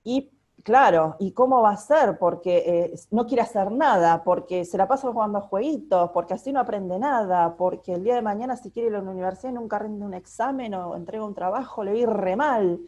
Y 0.03 0.31
claro, 0.65 1.15
¿y 1.19 1.31
cómo 1.31 1.61
va 1.61 1.69
a 1.69 1.77
ser? 1.77 2.17
Porque 2.17 2.57
eh, 2.65 2.99
no 3.11 3.27
quiere 3.27 3.43
hacer 3.43 3.71
nada, 3.71 4.23
porque 4.23 4.65
se 4.65 4.79
la 4.79 4.87
pasa 4.87 5.11
jugando 5.11 5.37
a 5.37 5.41
jueguitos, 5.41 6.09
porque 6.09 6.33
así 6.33 6.51
no 6.51 6.59
aprende 6.59 6.97
nada, 6.97 7.55
porque 7.55 7.93
el 7.93 8.03
día 8.03 8.15
de 8.15 8.23
mañana 8.23 8.57
si 8.57 8.71
quiere 8.71 8.89
ir 8.89 8.95
a 8.95 9.01
la 9.03 9.11
universidad 9.11 9.53
nunca 9.53 9.77
rinde 9.77 10.03
un 10.03 10.15
examen 10.15 10.73
o 10.73 10.95
entrega 10.95 11.23
un 11.23 11.35
trabajo, 11.35 11.83
le 11.83 11.91
va 11.91 11.97
a 11.97 12.01
ir 12.01 12.09
re 12.09 12.35
mal. 12.35 12.79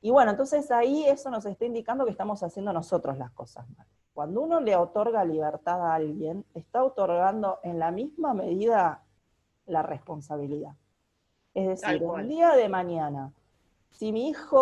Y 0.00 0.10
bueno, 0.12 0.30
entonces 0.30 0.70
ahí 0.70 1.04
eso 1.04 1.30
nos 1.30 1.44
está 1.46 1.64
indicando 1.64 2.04
que 2.04 2.12
estamos 2.12 2.44
haciendo 2.44 2.72
nosotros 2.72 3.18
las 3.18 3.32
cosas 3.32 3.68
mal. 3.76 3.86
Cuando 4.14 4.42
uno 4.42 4.60
le 4.60 4.76
otorga 4.76 5.24
libertad 5.24 5.84
a 5.84 5.94
alguien, 5.94 6.44
está 6.54 6.84
otorgando 6.84 7.58
en 7.64 7.80
la 7.80 7.90
misma 7.90 8.34
medida 8.34 9.02
la 9.66 9.82
responsabilidad. 9.82 10.76
Es 11.54 11.66
decir, 11.66 12.02
el 12.16 12.28
día 12.28 12.52
de 12.52 12.68
mañana, 12.68 13.32
si 13.90 14.12
mi 14.12 14.28
hijo 14.28 14.58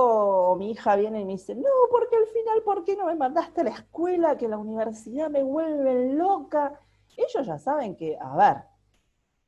o 0.50 0.56
mi 0.56 0.72
hija 0.72 0.96
viene 0.96 1.20
y 1.20 1.24
me 1.24 1.32
dice, 1.32 1.54
no, 1.54 1.70
porque 1.90 2.16
al 2.16 2.26
final, 2.26 2.62
¿por 2.62 2.84
qué 2.84 2.96
no 2.96 3.06
me 3.06 3.14
mandaste 3.14 3.60
a 3.60 3.64
la 3.64 3.70
escuela? 3.70 4.36
Que 4.36 4.48
la 4.48 4.58
universidad 4.58 5.30
me 5.30 5.42
vuelve 5.42 6.12
loca. 6.12 6.80
Ellos 7.16 7.46
ya 7.46 7.58
saben 7.58 7.96
que, 7.96 8.16
a 8.20 8.36
ver, 8.36 8.64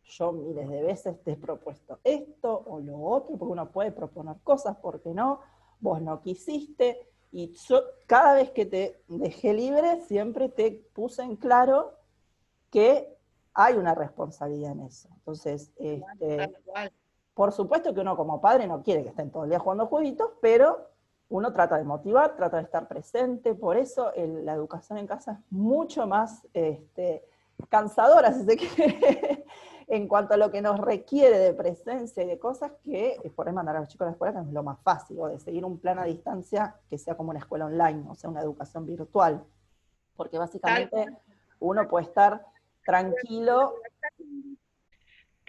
yo 0.03 0.33
miles 0.33 0.69
de 0.69 0.83
veces 0.83 1.23
te 1.23 1.33
he 1.33 1.37
propuesto 1.37 1.99
esto 2.05 2.63
o 2.67 2.81
lo 2.81 3.01
otro, 3.01 3.37
porque 3.37 3.53
uno 3.53 3.71
puede 3.71 3.93
proponer 3.93 4.37
cosas, 4.43 4.77
porque 4.81 5.15
no, 5.15 5.41
vos 5.81 6.01
no 6.03 6.21
quisiste, 6.21 7.11
y 7.33 7.53
yo 7.53 7.83
cada 8.07 8.35
vez 8.35 8.51
que 8.51 8.67
te 8.67 9.03
dejé 9.07 9.55
libre, 9.55 10.01
siempre 10.03 10.49
te 10.49 10.73
puse 10.93 11.23
en 11.23 11.37
claro 11.37 11.95
que 12.71 13.17
hay 13.55 13.75
una 13.75 13.95
responsabilidad 13.95 14.73
en 14.73 14.81
eso. 14.81 15.09
Entonces, 15.15 15.73
este, 15.77 16.53
por 17.41 17.53
supuesto 17.53 17.95
que 17.95 18.03
uno 18.03 18.19
como 18.19 18.39
padre 18.39 18.67
no 18.67 18.83
quiere 18.83 19.03
que 19.03 19.09
estén 19.09 19.31
todo 19.31 19.45
el 19.45 19.49
día 19.49 19.59
jugando 19.59 19.87
jueguitos, 19.87 20.33
pero 20.43 20.91
uno 21.31 21.55
trata 21.55 21.79
de 21.79 21.85
motivar, 21.85 22.37
trata 22.37 22.59
de 22.59 22.65
estar 22.65 22.87
presente, 22.87 23.55
por 23.55 23.79
eso 23.79 24.13
la 24.15 24.53
educación 24.53 24.99
en 24.99 25.07
casa 25.07 25.33
es 25.33 25.39
mucho 25.49 26.07
más 26.07 26.47
este, 26.53 27.25
cansadora, 27.71 28.35
si 28.35 28.45
se 28.45 28.57
quiere, 28.59 29.47
en 29.87 30.07
cuanto 30.07 30.35
a 30.35 30.37
lo 30.37 30.51
que 30.51 30.61
nos 30.61 30.79
requiere 30.81 31.39
de 31.39 31.55
presencia 31.55 32.23
y 32.23 32.27
de 32.27 32.39
cosas 32.39 32.73
que 32.85 33.17
por 33.35 33.49
ahí 33.49 33.55
mandar 33.55 33.77
a 33.77 33.81
los 33.81 33.89
chicos 33.89 34.05
a 34.05 34.09
la 34.09 34.13
escuela, 34.13 34.35
que 34.35 34.47
es 34.47 34.53
lo 34.53 34.63
más 34.63 34.79
fácil, 34.83 35.19
o 35.19 35.29
de 35.29 35.39
seguir 35.39 35.65
un 35.65 35.79
plan 35.79 35.99
a 35.99 36.05
distancia 36.05 36.77
que 36.91 36.99
sea 36.99 37.17
como 37.17 37.31
una 37.31 37.39
escuela 37.39 37.65
online, 37.65 38.05
o 38.11 38.15
sea, 38.15 38.29
una 38.29 38.43
educación 38.43 38.85
virtual. 38.85 39.43
Porque 40.15 40.37
básicamente 40.37 41.07
uno 41.59 41.89
puede 41.89 42.05
estar 42.05 42.45
tranquilo. 42.85 43.77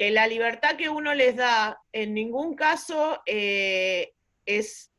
Que 0.01 0.09
la 0.09 0.25
libertad 0.25 0.77
que 0.77 0.89
uno 0.89 1.13
les 1.13 1.35
da 1.35 1.79
en 1.91 2.15
ningún 2.15 2.55
caso 2.55 3.21
eh, 3.27 4.15
es 4.47 4.91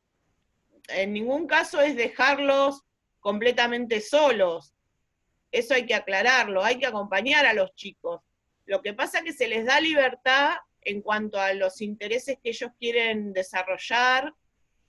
en 0.87 1.13
ningún 1.13 1.49
caso 1.49 1.81
es 1.81 1.97
dejarlos 1.97 2.85
completamente 3.19 4.01
solos. 4.01 4.77
Eso 5.51 5.75
hay 5.75 5.87
que 5.87 5.97
aclararlo, 5.97 6.63
hay 6.63 6.79
que 6.79 6.87
acompañar 6.87 7.47
a 7.47 7.53
los 7.53 7.75
chicos. 7.75 8.21
Lo 8.65 8.81
que 8.81 8.95
pasa 8.95 9.19
es 9.19 9.25
que 9.25 9.33
se 9.33 9.49
les 9.49 9.67
da 9.67 9.81
libertad 9.81 10.59
en 10.83 11.03
cuanto 11.03 11.41
a 11.41 11.53
los 11.53 11.81
intereses 11.81 12.39
que 12.41 12.51
ellos 12.51 12.71
quieren 12.79 13.33
desarrollar, 13.33 14.33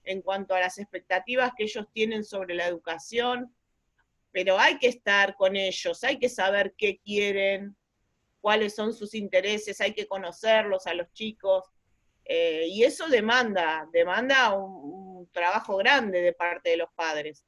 en 0.03 0.21
cuanto 0.21 0.53
a 0.53 0.59
las 0.59 0.77
expectativas 0.77 1.53
que 1.57 1.63
ellos 1.63 1.87
tienen 1.91 2.23
sobre 2.23 2.53
la 2.53 2.67
educación, 2.67 3.51
pero 4.31 4.59
hay 4.59 4.77
que 4.77 4.89
estar 4.89 5.35
con 5.35 5.55
ellos, 5.55 6.03
hay 6.03 6.19
que 6.19 6.29
saber 6.29 6.75
qué 6.77 6.99
quieren, 6.99 7.75
cuáles 8.43 8.75
son 8.75 8.93
sus 8.93 9.15
intereses, 9.15 9.79
hay 9.79 9.93
que 9.93 10.05
conocerlos 10.05 10.85
a 10.85 10.93
los 10.93 11.09
chicos, 11.13 11.63
eh, 12.25 12.67
y 12.67 12.83
eso 12.83 13.07
demanda, 13.07 13.87
demanda 13.93 14.53
un, 14.53 15.29
trabajo 15.31 15.77
grande 15.77 16.21
de 16.21 16.33
parte 16.33 16.71
de 16.71 16.77
los 16.77 16.91
padres. 16.91 17.45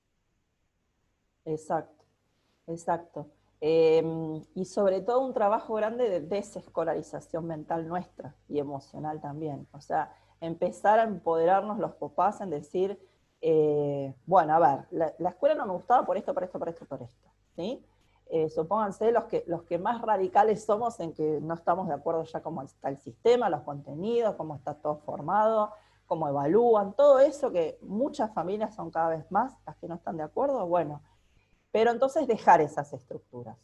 Exacto, 1.43 2.05
exacto. 2.65 3.29
Em, 3.59 4.41
y 4.55 4.63
sobre 4.63 5.01
todo 5.01 5.19
un 5.19 5.33
trabajo 5.33 5.73
grande 5.73 6.09
de 6.09 6.21
desescolarización 6.21 7.45
mental 7.45 7.89
nuestra 7.89 8.33
y 8.47 8.59
emocional 8.59 9.19
también. 9.19 9.67
O 9.73 9.81
sea, 9.81 10.15
empezar 10.39 10.99
a 10.99 11.03
empoderarnos 11.03 11.77
los 11.77 11.93
papás 11.95 12.39
en 12.39 12.51
decir, 12.51 12.97
eh, 13.41 14.15
bueno, 14.25 14.55
a 14.55 14.59
ver, 14.59 15.13
la, 15.19 15.29
escuela 15.29 15.55
no 15.55 15.65
me 15.65 15.73
gustaba 15.73 16.05
por 16.05 16.15
esto, 16.15 16.33
por 16.33 16.45
esto, 16.45 16.57
por 16.57 16.69
esto, 16.69 16.85
por 16.85 17.01
esto, 17.01 17.29
¿sí? 17.57 17.85
Eh, 18.27 18.49
supónganse 18.49 19.11
los 19.11 19.25
que, 19.25 19.43
los 19.47 19.63
que 19.63 19.77
más 19.77 20.01
radicales 20.01 20.65
somos 20.65 20.99
en 20.99 21.13
que 21.13 21.39
no 21.41 21.53
estamos 21.53 21.87
de 21.87 21.93
acuerdo 21.93 22.23
ya 22.23 22.41
cómo 22.41 22.63
está 22.63 22.89
el 22.89 22.97
sistema, 22.97 23.49
los 23.49 23.61
contenidos, 23.61 24.35
cómo 24.35 24.55
está 24.55 24.73
todo 24.73 24.97
formado, 24.97 25.71
cómo 26.07 26.27
evalúan, 26.27 26.93
todo 26.93 27.19
eso 27.19 27.51
que 27.51 27.77
muchas 27.81 28.33
familias 28.33 28.73
son 28.73 28.89
cada 28.89 29.09
vez 29.09 29.31
más 29.31 29.53
las 29.65 29.75
que 29.77 29.87
no 29.87 29.95
están 29.95 30.17
de 30.17 30.23
acuerdo, 30.23 30.65
bueno, 30.65 31.01
pero 31.71 31.91
entonces 31.91 32.27
dejar 32.27 32.61
esas 32.61 32.91
estructuras. 32.93 33.57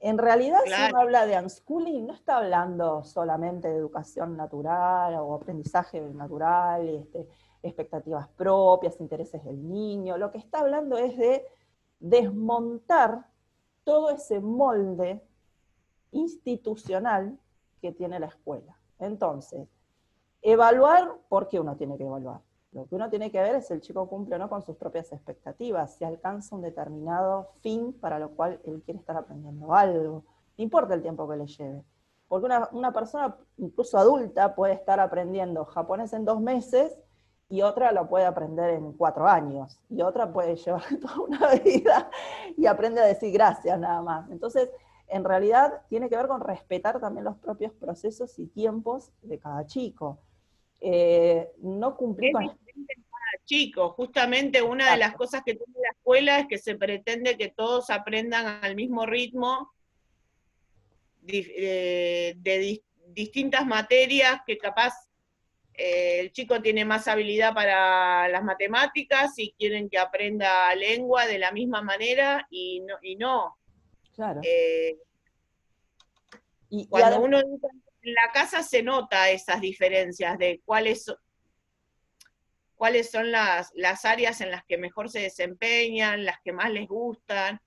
En 0.00 0.16
realidad, 0.16 0.60
si 0.64 0.90
uno 0.90 1.00
habla 1.00 1.26
de 1.26 1.36
unschooling, 1.38 2.06
no 2.06 2.14
está 2.14 2.36
hablando 2.36 3.02
solamente 3.02 3.68
de 3.68 3.76
educación 3.76 4.36
natural 4.36 5.16
o 5.16 5.34
aprendizaje 5.34 6.00
natural, 6.00 6.88
este, 6.88 7.28
expectativas 7.62 8.28
propias, 8.28 9.00
intereses 9.00 9.44
del 9.44 9.68
niño. 9.68 10.16
Lo 10.16 10.30
que 10.30 10.38
está 10.38 10.60
hablando 10.60 10.96
es 10.96 11.16
de 11.18 11.44
desmontar 11.98 13.26
todo 13.88 14.10
ese 14.10 14.38
molde 14.38 15.26
institucional 16.10 17.38
que 17.80 17.90
tiene 17.90 18.20
la 18.20 18.26
escuela. 18.26 18.76
Entonces, 18.98 19.66
evaluar, 20.42 21.14
¿por 21.30 21.48
qué 21.48 21.58
uno 21.58 21.74
tiene 21.74 21.96
que 21.96 22.04
evaluar? 22.04 22.42
Lo 22.72 22.84
que 22.84 22.96
uno 22.96 23.08
tiene 23.08 23.30
que 23.30 23.40
ver 23.40 23.54
es 23.54 23.68
si 23.68 23.72
el 23.72 23.80
chico 23.80 24.06
cumple 24.06 24.34
o 24.34 24.38
no 24.38 24.50
con 24.50 24.60
sus 24.60 24.76
propias 24.76 25.10
expectativas, 25.10 25.94
si 25.94 26.04
alcanza 26.04 26.54
un 26.54 26.60
determinado 26.60 27.52
fin 27.62 27.94
para 27.94 28.18
lo 28.18 28.32
cual 28.32 28.60
él 28.64 28.82
quiere 28.84 29.00
estar 29.00 29.16
aprendiendo 29.16 29.72
algo. 29.74 30.22
No 30.58 30.64
importa 30.64 30.92
el 30.92 31.00
tiempo 31.00 31.26
que 31.26 31.36
le 31.38 31.46
lleve. 31.46 31.82
Porque 32.28 32.44
una, 32.44 32.68
una 32.72 32.92
persona, 32.92 33.38
incluso 33.56 33.96
adulta, 33.96 34.54
puede 34.54 34.74
estar 34.74 35.00
aprendiendo 35.00 35.64
japonés 35.64 36.12
en 36.12 36.26
dos 36.26 36.42
meses 36.42 36.94
y 37.48 37.62
otra 37.62 37.92
lo 37.92 38.08
puede 38.08 38.26
aprender 38.26 38.70
en 38.70 38.92
cuatro 38.92 39.26
años, 39.26 39.80
y 39.88 40.02
otra 40.02 40.32
puede 40.32 40.56
llevar 40.56 40.82
toda 41.00 41.20
una 41.20 41.54
vida 41.54 42.10
y 42.56 42.66
aprende 42.66 43.00
a 43.00 43.06
decir 43.06 43.32
gracias 43.32 43.78
nada 43.78 44.02
más. 44.02 44.30
Entonces, 44.30 44.70
en 45.08 45.24
realidad 45.24 45.82
tiene 45.88 46.08
que 46.08 46.16
ver 46.16 46.28
con 46.28 46.40
respetar 46.40 47.00
también 47.00 47.24
los 47.24 47.36
propios 47.38 47.72
procesos 47.72 48.38
y 48.38 48.46
tiempos 48.46 49.10
de 49.22 49.38
cada 49.38 49.66
chico. 49.66 50.20
Eh, 50.80 51.50
no 51.58 51.96
cumplir 51.96 52.32
con... 52.32 52.46
Cada 52.46 53.44
chico, 53.44 53.90
justamente 53.90 54.62
una 54.62 54.92
de 54.92 54.96
las 54.96 55.14
cosas 55.14 55.42
que 55.44 55.54
tiene 55.54 55.80
la 55.82 55.90
escuela 55.90 56.38
es 56.38 56.46
que 56.46 56.58
se 56.58 56.76
pretende 56.76 57.36
que 57.36 57.48
todos 57.48 57.90
aprendan 57.90 58.46
al 58.62 58.76
mismo 58.76 59.04
ritmo 59.06 59.72
eh, 61.26 62.34
de, 62.38 62.82
distintas 63.08 63.66
materias 63.66 64.40
que 64.46 64.56
capaz 64.56 64.94
eh, 65.80 66.18
el 66.18 66.32
chico 66.32 66.60
tiene 66.60 66.84
más 66.84 67.06
habilidad 67.06 67.54
para 67.54 68.26
las 68.28 68.42
matemáticas 68.42 69.38
y 69.38 69.52
quieren 69.52 69.88
que 69.88 69.96
aprenda 69.96 70.74
lengua 70.74 71.24
de 71.26 71.38
la 71.38 71.52
misma 71.52 71.82
manera 71.82 72.44
y 72.50 72.80
no. 72.80 72.96
Y 73.00 73.14
no. 73.14 73.56
Claro. 74.12 74.40
y, 76.68 76.88
cuando 76.88 77.20
uno 77.20 77.38
en 77.38 78.14
la 78.14 78.32
casa 78.32 78.64
se 78.64 78.82
nota 78.82 79.30
esas 79.30 79.60
diferencias 79.60 80.36
de 80.36 80.60
cuáles, 80.64 81.06
cuáles 82.74 83.12
son 83.12 83.30
las, 83.30 83.70
las 83.76 84.04
áreas 84.04 84.40
en 84.40 84.50
las 84.50 84.64
que 84.64 84.78
mejor 84.78 85.08
se 85.08 85.20
desempeñan, 85.20 86.24
las 86.24 86.40
que 86.42 86.52
más 86.52 86.72
les 86.72 86.88
gustan. 86.88 87.60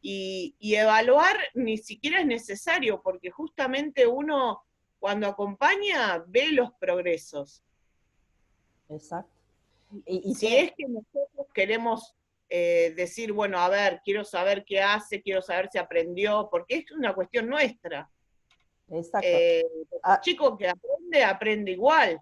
Y, 0.00 0.56
evaluar 0.60 1.36
ni 1.52 1.76
siquiera 1.76 2.20
es 2.20 2.26
necesario, 2.26 3.02
porque 3.02 3.30
justamente 3.30 4.06
uno 4.06 4.64
cuando 5.04 5.26
acompaña 5.26 6.24
ve 6.28 6.50
los 6.52 6.72
progresos. 6.80 7.62
Exacto. 8.88 9.30
Y, 10.06 10.34
si 10.34 10.46
es 10.46 10.72
que 10.72 10.88
nosotros 10.88 11.46
queremos 11.52 12.16
eh, 12.48 12.94
decir, 12.96 13.30
bueno, 13.30 13.58
a 13.58 13.68
ver, 13.68 14.00
quiero 14.02 14.24
saber 14.24 14.64
qué 14.64 14.80
hace, 14.80 15.20
quiero 15.20 15.42
saber 15.42 15.68
si 15.70 15.76
aprendió, 15.76 16.48
porque 16.50 16.76
es 16.76 16.90
una 16.92 17.14
cuestión 17.14 17.50
nuestra. 17.50 18.10
Exacto. 18.88 19.28
Eh, 19.30 19.66
ah. 20.04 20.22
chico 20.22 20.56
que 20.56 20.70
aprende, 20.70 21.22
aprende 21.22 21.72
igual. 21.72 22.18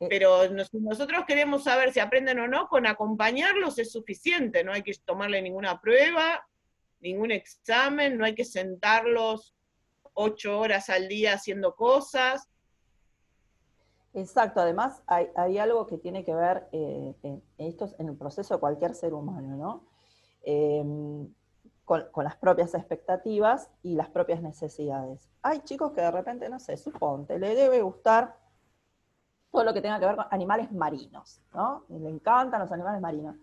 Eh. 0.00 0.06
Pero 0.08 0.48
si 0.64 0.78
nosotros 0.80 1.24
queremos 1.28 1.62
saber 1.62 1.92
si 1.92 2.00
aprenden 2.00 2.40
o 2.40 2.48
no, 2.48 2.66
con 2.66 2.88
acompañarlos 2.88 3.78
es 3.78 3.92
suficiente, 3.92 4.64
no 4.64 4.72
hay 4.72 4.82
que 4.82 4.94
tomarle 5.04 5.40
ninguna 5.40 5.80
prueba, 5.80 6.44
ningún 6.98 7.30
examen, 7.30 8.18
no 8.18 8.24
hay 8.24 8.34
que 8.34 8.44
sentarlos 8.44 9.54
ocho 10.20 10.58
horas 10.58 10.90
al 10.90 11.08
día 11.08 11.34
haciendo 11.34 11.74
cosas. 11.74 12.48
Exacto, 14.12 14.60
además 14.60 15.02
hay, 15.06 15.58
algo 15.58 15.86
que 15.86 15.96
tiene 15.96 16.24
que 16.24 16.34
ver 16.34 16.68
eh, 16.72 17.14
en, 17.22 17.42
el 17.58 18.16
proceso 18.16 18.54
de 18.54 18.60
cualquier 18.60 18.94
ser 18.94 19.14
humano, 19.14 19.56
¿no? 19.56 19.84
con, 21.84 22.24
las 22.24 22.36
propias 22.36 22.74
expectativas 22.74 23.70
y 23.82 23.94
las 23.94 24.08
propias 24.08 24.42
necesidades. 24.42 25.28
Hay 25.42 25.60
chicos 25.60 25.92
que 25.92 26.00
de 26.00 26.10
repente, 26.10 26.48
no 26.48 26.58
sé, 26.58 26.76
suponte, 26.76 27.38
le 27.38 27.54
debe 27.54 27.82
gustar 27.82 28.36
todo 29.50 29.64
lo 29.64 29.74
que 29.74 29.80
tenga 29.80 29.98
que 29.98 30.06
ver 30.06 30.16
con 30.16 30.26
animales 30.30 30.70
marinos, 30.70 31.40
¿no? 31.52 31.84
le 31.88 32.08
encantan 32.08 32.60
los 32.60 32.70
animales 32.70 33.00
marinos. 33.00 33.36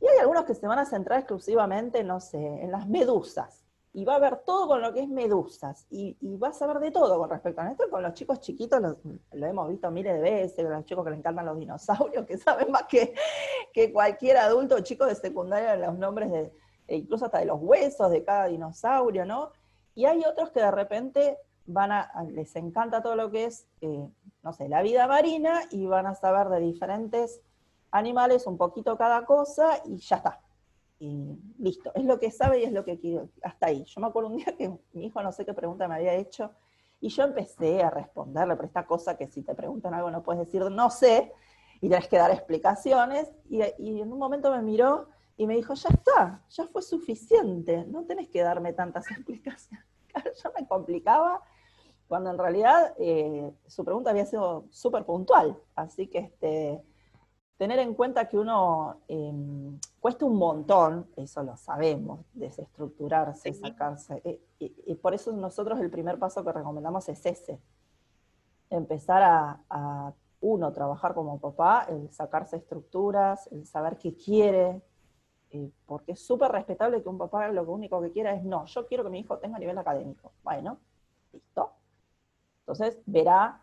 Y 0.00 0.06
hay 0.06 0.18
algunos 0.18 0.44
que 0.44 0.54
se 0.54 0.66
van 0.66 0.80
a 0.80 0.84
centrar 0.84 1.20
exclusivamente, 1.20 2.02
no 2.02 2.18
sé, 2.18 2.38
en 2.38 2.72
las 2.72 2.88
medusas. 2.88 3.61
Y 3.94 4.04
va 4.04 4.14
a 4.14 4.18
ver 4.18 4.38
todo 4.38 4.66
con 4.68 4.80
lo 4.80 4.92
que 4.92 5.00
es 5.00 5.08
medusas. 5.08 5.86
Y, 5.90 6.16
va 6.38 6.48
a 6.48 6.52
saber 6.52 6.78
de 6.78 6.90
todo 6.90 7.18
con 7.18 7.28
respecto 7.28 7.60
a 7.60 7.70
esto. 7.70 7.90
Con 7.90 8.02
los 8.02 8.14
chicos 8.14 8.40
chiquitos 8.40 8.80
lo, 8.80 9.46
hemos 9.46 9.68
visto 9.68 9.90
miles 9.90 10.14
de 10.14 10.20
veces, 10.20 10.64
con 10.64 10.72
los 10.72 10.84
chicos 10.84 11.04
que 11.04 11.10
le 11.10 11.16
encantan 11.16 11.44
los 11.44 11.58
dinosaurios, 11.58 12.24
que 12.26 12.38
saben 12.38 12.70
más 12.70 12.84
que, 12.84 13.14
que 13.72 13.92
cualquier 13.92 14.38
adulto 14.38 14.76
o 14.76 14.80
chico 14.80 15.04
de 15.04 15.14
secundaria 15.14 15.76
los 15.76 15.98
nombres 15.98 16.30
de, 16.30 16.52
e 16.86 16.96
incluso 16.96 17.26
hasta 17.26 17.38
de 17.38 17.46
los 17.46 17.58
huesos 17.60 18.10
de 18.10 18.24
cada 18.24 18.46
dinosaurio, 18.46 19.24
¿no? 19.24 19.50
Y 19.94 20.06
hay 20.06 20.24
otros 20.24 20.50
que 20.50 20.60
de 20.60 20.70
repente 20.70 21.38
van 21.66 21.92
a, 21.92 22.10
les 22.30 22.54
encanta 22.56 23.02
todo 23.02 23.16
lo 23.16 23.30
que 23.30 23.44
es, 23.44 23.66
eh, 23.80 24.08
no 24.42 24.52
sé, 24.52 24.68
la 24.68 24.82
vida 24.82 25.06
marina 25.06 25.62
y 25.70 25.86
van 25.86 26.06
a 26.06 26.14
saber 26.14 26.48
de 26.48 26.60
diferentes 26.60 27.40
animales 27.90 28.46
un 28.46 28.56
poquito 28.56 28.96
cada 28.96 29.24
cosa 29.24 29.80
y 29.84 29.98
ya 29.98 30.16
está. 30.16 30.40
Y 31.02 31.36
listo, 31.58 31.90
es 31.96 32.04
lo 32.04 32.20
que 32.20 32.30
sabe 32.30 32.60
y 32.60 32.62
es 32.62 32.70
lo 32.70 32.84
que 32.84 32.96
quiere, 32.96 33.28
hasta 33.42 33.66
ahí. 33.66 33.82
Yo 33.84 34.00
me 34.00 34.06
acuerdo 34.06 34.30
un 34.30 34.36
día 34.36 34.54
que 34.56 34.72
mi 34.92 35.06
hijo 35.06 35.20
no 35.20 35.32
sé 35.32 35.44
qué 35.44 35.52
pregunta 35.52 35.88
me 35.88 35.96
había 35.96 36.14
hecho 36.14 36.52
y 37.00 37.08
yo 37.08 37.24
empecé 37.24 37.82
a 37.82 37.90
responderle, 37.90 38.54
pero 38.54 38.68
esta 38.68 38.86
cosa 38.86 39.16
que 39.16 39.26
si 39.26 39.42
te 39.42 39.52
preguntan 39.56 39.94
algo 39.94 40.12
no 40.12 40.22
puedes 40.22 40.46
decir 40.46 40.62
no 40.70 40.90
sé 40.90 41.32
y 41.80 41.88
tienes 41.88 42.06
que 42.06 42.18
dar 42.18 42.30
explicaciones 42.30 43.32
y, 43.50 43.62
y 43.78 44.00
en 44.00 44.12
un 44.12 44.18
momento 44.20 44.52
me 44.52 44.62
miró 44.62 45.08
y 45.36 45.48
me 45.48 45.56
dijo, 45.56 45.74
ya 45.74 45.88
está, 45.88 46.44
ya 46.48 46.68
fue 46.68 46.82
suficiente, 46.82 47.84
no 47.88 48.04
tenés 48.04 48.28
que 48.28 48.42
darme 48.42 48.72
tantas 48.72 49.04
explicaciones. 49.10 49.84
Yo 50.40 50.52
me 50.56 50.68
complicaba 50.68 51.42
cuando 52.06 52.30
en 52.30 52.38
realidad 52.38 52.94
eh, 53.00 53.52
su 53.66 53.84
pregunta 53.84 54.10
había 54.10 54.26
sido 54.26 54.66
súper 54.70 55.04
puntual. 55.04 55.58
Así 55.74 56.06
que 56.06 56.18
este, 56.18 56.80
tener 57.56 57.80
en 57.80 57.94
cuenta 57.94 58.28
que 58.28 58.38
uno 58.38 59.00
em, 59.08 59.80
cuesta 60.02 60.24
un 60.24 60.36
montón, 60.36 61.06
eso 61.14 61.44
lo 61.44 61.56
sabemos, 61.56 62.26
desestructurarse, 62.34 63.54
sacarse. 63.54 64.20
Eh, 64.24 64.42
y, 64.58 64.94
por 64.96 65.14
eso 65.14 65.30
nosotros 65.30 65.78
el 65.80 65.90
primer 65.90 66.18
paso 66.18 66.44
que 66.44 66.50
recomendamos 66.50 67.08
es 67.08 67.24
ese. 67.24 67.60
Empezar 68.68 69.22
a, 69.22 69.60
a 69.70 70.12
uno, 70.40 70.72
trabajar 70.72 71.14
como 71.14 71.38
papá, 71.38 71.86
el 71.88 72.10
sacarse 72.10 72.56
estructuras, 72.56 73.46
el 73.52 73.64
saber 73.64 73.96
qué 73.96 74.16
quiere, 74.16 74.82
eh, 75.50 75.70
porque 75.86 76.12
es 76.12 76.26
súper 76.26 76.50
respetable 76.50 77.00
que 77.00 77.08
un 77.08 77.18
papá 77.18 77.46
lo 77.48 77.62
único 77.70 78.02
que 78.02 78.10
quiera 78.10 78.34
es, 78.34 78.42
no, 78.42 78.64
yo 78.64 78.86
quiero 78.88 79.04
que 79.04 79.10
mi 79.10 79.20
hijo 79.20 79.38
tenga 79.38 79.56
nivel 79.60 79.78
académico. 79.78 80.32
Bueno, 80.42 80.78
listo. 81.32 81.70
Entonces 82.62 82.98
verá 83.06 83.61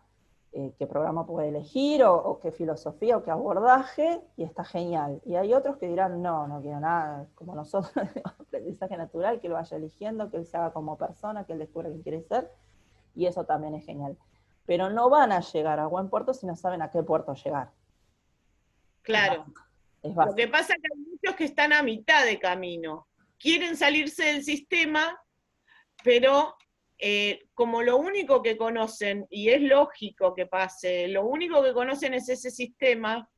eh, 0.52 0.72
qué 0.78 0.86
programa 0.86 1.26
puede 1.26 1.48
elegir, 1.48 2.02
o, 2.02 2.40
qué 2.40 2.50
filosofía, 2.50 3.16
o 3.16 3.22
qué 3.22 3.30
abordaje, 3.30 4.20
y 4.36 4.42
está 4.42 4.64
genial. 4.64 5.20
Y 5.24 5.36
hay 5.36 5.54
otros 5.54 5.76
que 5.76 5.86
dirán, 5.86 6.22
no, 6.22 6.48
no 6.48 6.60
quiero 6.60 6.80
nada, 6.80 7.28
como 7.36 7.54
nosotros, 7.54 7.92
aprendizaje 8.24 8.96
natural, 8.96 9.40
que 9.40 9.48
lo 9.48 9.54
vaya 9.54 9.76
eligiendo, 9.76 10.28
que 10.28 10.38
él 10.38 10.46
se 10.46 10.56
haga 10.56 10.72
como 10.72 10.98
persona, 10.98 11.44
que 11.44 11.52
él 11.52 11.60
descubra 11.60 11.90
qué 11.90 12.00
quiere 12.02 12.22
ser, 12.22 12.50
y 13.14 13.26
eso 13.26 13.44
también 13.44 13.76
es 13.76 13.84
genial. 13.84 14.18
Pero 14.66 14.90
no 14.90 15.08
van 15.08 15.30
a 15.30 15.40
llegar 15.40 15.78
a 15.78 15.86
buen 15.86 16.10
puerto 16.10 16.34
si 16.34 16.46
no 16.46 16.56
saben 16.56 16.82
a 16.82 16.90
qué 16.90 17.02
puerto 17.02 17.32
llegar. 17.34 17.70
Claro. 19.02 19.46
Lo 20.02 20.34
que 20.34 20.48
pasa 20.48 20.74
es 20.74 20.80
que 20.80 20.88
hay 20.92 21.00
muchos 21.00 21.36
que 21.36 21.44
están 21.44 21.72
a 21.72 21.82
mitad 21.82 22.24
de 22.24 22.38
camino. 22.40 23.06
Quieren 23.38 23.76
salirse 23.76 24.24
del 24.24 24.42
sistema, 24.42 25.20
pero 26.02 26.56
eh, 27.02 27.46
como 27.54 27.82
lo 27.82 27.96
único 27.96 28.42
que 28.42 28.58
conocen, 28.58 29.26
y 29.30 29.48
es 29.48 29.62
lógico 29.62 30.34
que 30.34 30.46
pase, 30.46 31.08
lo 31.08 31.24
único 31.24 31.62
que 31.62 31.72
conocen 31.72 32.12
es 32.12 32.28
ese 32.28 32.50
sistema, 32.50 33.30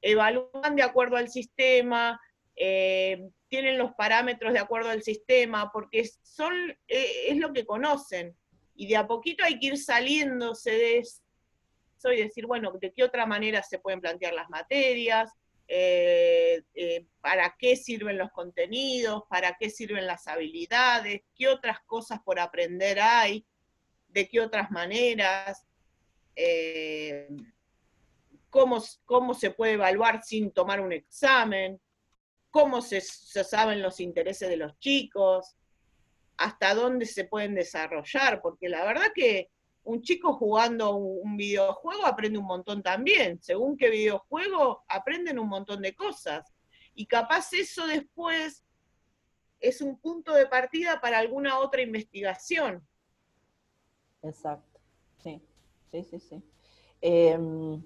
evalúan 0.00 0.74
de 0.74 0.82
acuerdo 0.82 1.16
al 1.16 1.28
sistema, 1.28 2.18
eh, 2.56 3.28
tienen 3.48 3.76
los 3.76 3.92
parámetros 3.92 4.52
de 4.54 4.58
acuerdo 4.58 4.88
al 4.88 5.02
sistema, 5.02 5.70
porque 5.70 6.08
son, 6.22 6.70
eh, 6.88 7.28
es 7.28 7.36
lo 7.36 7.52
que 7.52 7.66
conocen. 7.66 8.34
Y 8.74 8.86
de 8.86 8.96
a 8.96 9.06
poquito 9.06 9.44
hay 9.44 9.58
que 9.58 9.66
ir 9.66 9.78
saliéndose 9.78 10.70
de 10.70 10.98
eso 10.98 12.12
y 12.12 12.22
decir, 12.22 12.46
bueno, 12.46 12.72
¿de 12.80 12.92
qué 12.92 13.04
otra 13.04 13.26
manera 13.26 13.62
se 13.62 13.78
pueden 13.78 14.00
plantear 14.00 14.32
las 14.32 14.48
materias? 14.48 15.30
Eh, 15.72 16.64
eh, 16.74 17.06
para 17.20 17.54
qué 17.56 17.76
sirven 17.76 18.18
los 18.18 18.32
contenidos, 18.32 19.22
para 19.30 19.56
qué 19.56 19.70
sirven 19.70 20.04
las 20.04 20.26
habilidades, 20.26 21.22
qué 21.36 21.46
otras 21.46 21.78
cosas 21.86 22.18
por 22.24 22.40
aprender 22.40 22.98
hay, 22.98 23.46
de 24.08 24.28
qué 24.28 24.40
otras 24.40 24.72
maneras, 24.72 25.64
eh, 26.34 27.28
cómo, 28.48 28.82
cómo, 29.04 29.32
se 29.32 29.52
puede 29.52 29.74
evaluar 29.74 30.24
sin 30.24 30.50
tomar 30.50 30.80
un 30.80 30.92
examen, 30.92 31.80
cómo 32.50 32.82
se, 32.82 33.00
se 33.00 33.44
saben 33.44 33.80
los 33.80 34.00
intereses 34.00 34.48
de 34.48 34.56
los 34.56 34.76
chicos, 34.80 35.56
hasta 36.36 36.74
dónde 36.74 37.06
se 37.06 37.26
pueden 37.26 37.54
desarrollar, 37.54 38.42
porque 38.42 38.68
la 38.68 38.84
verdad 38.84 39.12
que 39.14 39.50
un 39.84 40.02
chico 40.02 40.34
jugando 40.34 40.94
un 40.96 41.36
videojuego 41.36 42.06
aprende 42.06 42.38
un 42.38 42.46
montón 42.46 42.82
también. 42.82 43.40
Según 43.42 43.76
qué 43.76 43.90
videojuego, 43.90 44.84
aprenden 44.88 45.38
un 45.38 45.48
montón 45.48 45.82
de 45.82 45.94
cosas. 45.94 46.52
Y 46.94 47.06
capaz 47.06 47.52
eso 47.52 47.86
después 47.86 48.64
es 49.60 49.80
un 49.80 49.98
punto 49.98 50.34
de 50.34 50.46
partida 50.46 51.00
para 51.00 51.18
alguna 51.18 51.58
otra 51.58 51.82
investigación. 51.82 52.86
Exacto, 54.22 54.80
sí, 55.22 55.42
sí, 55.90 56.04
sí, 56.04 56.20
sí. 56.20 56.42
Em, 57.00 57.82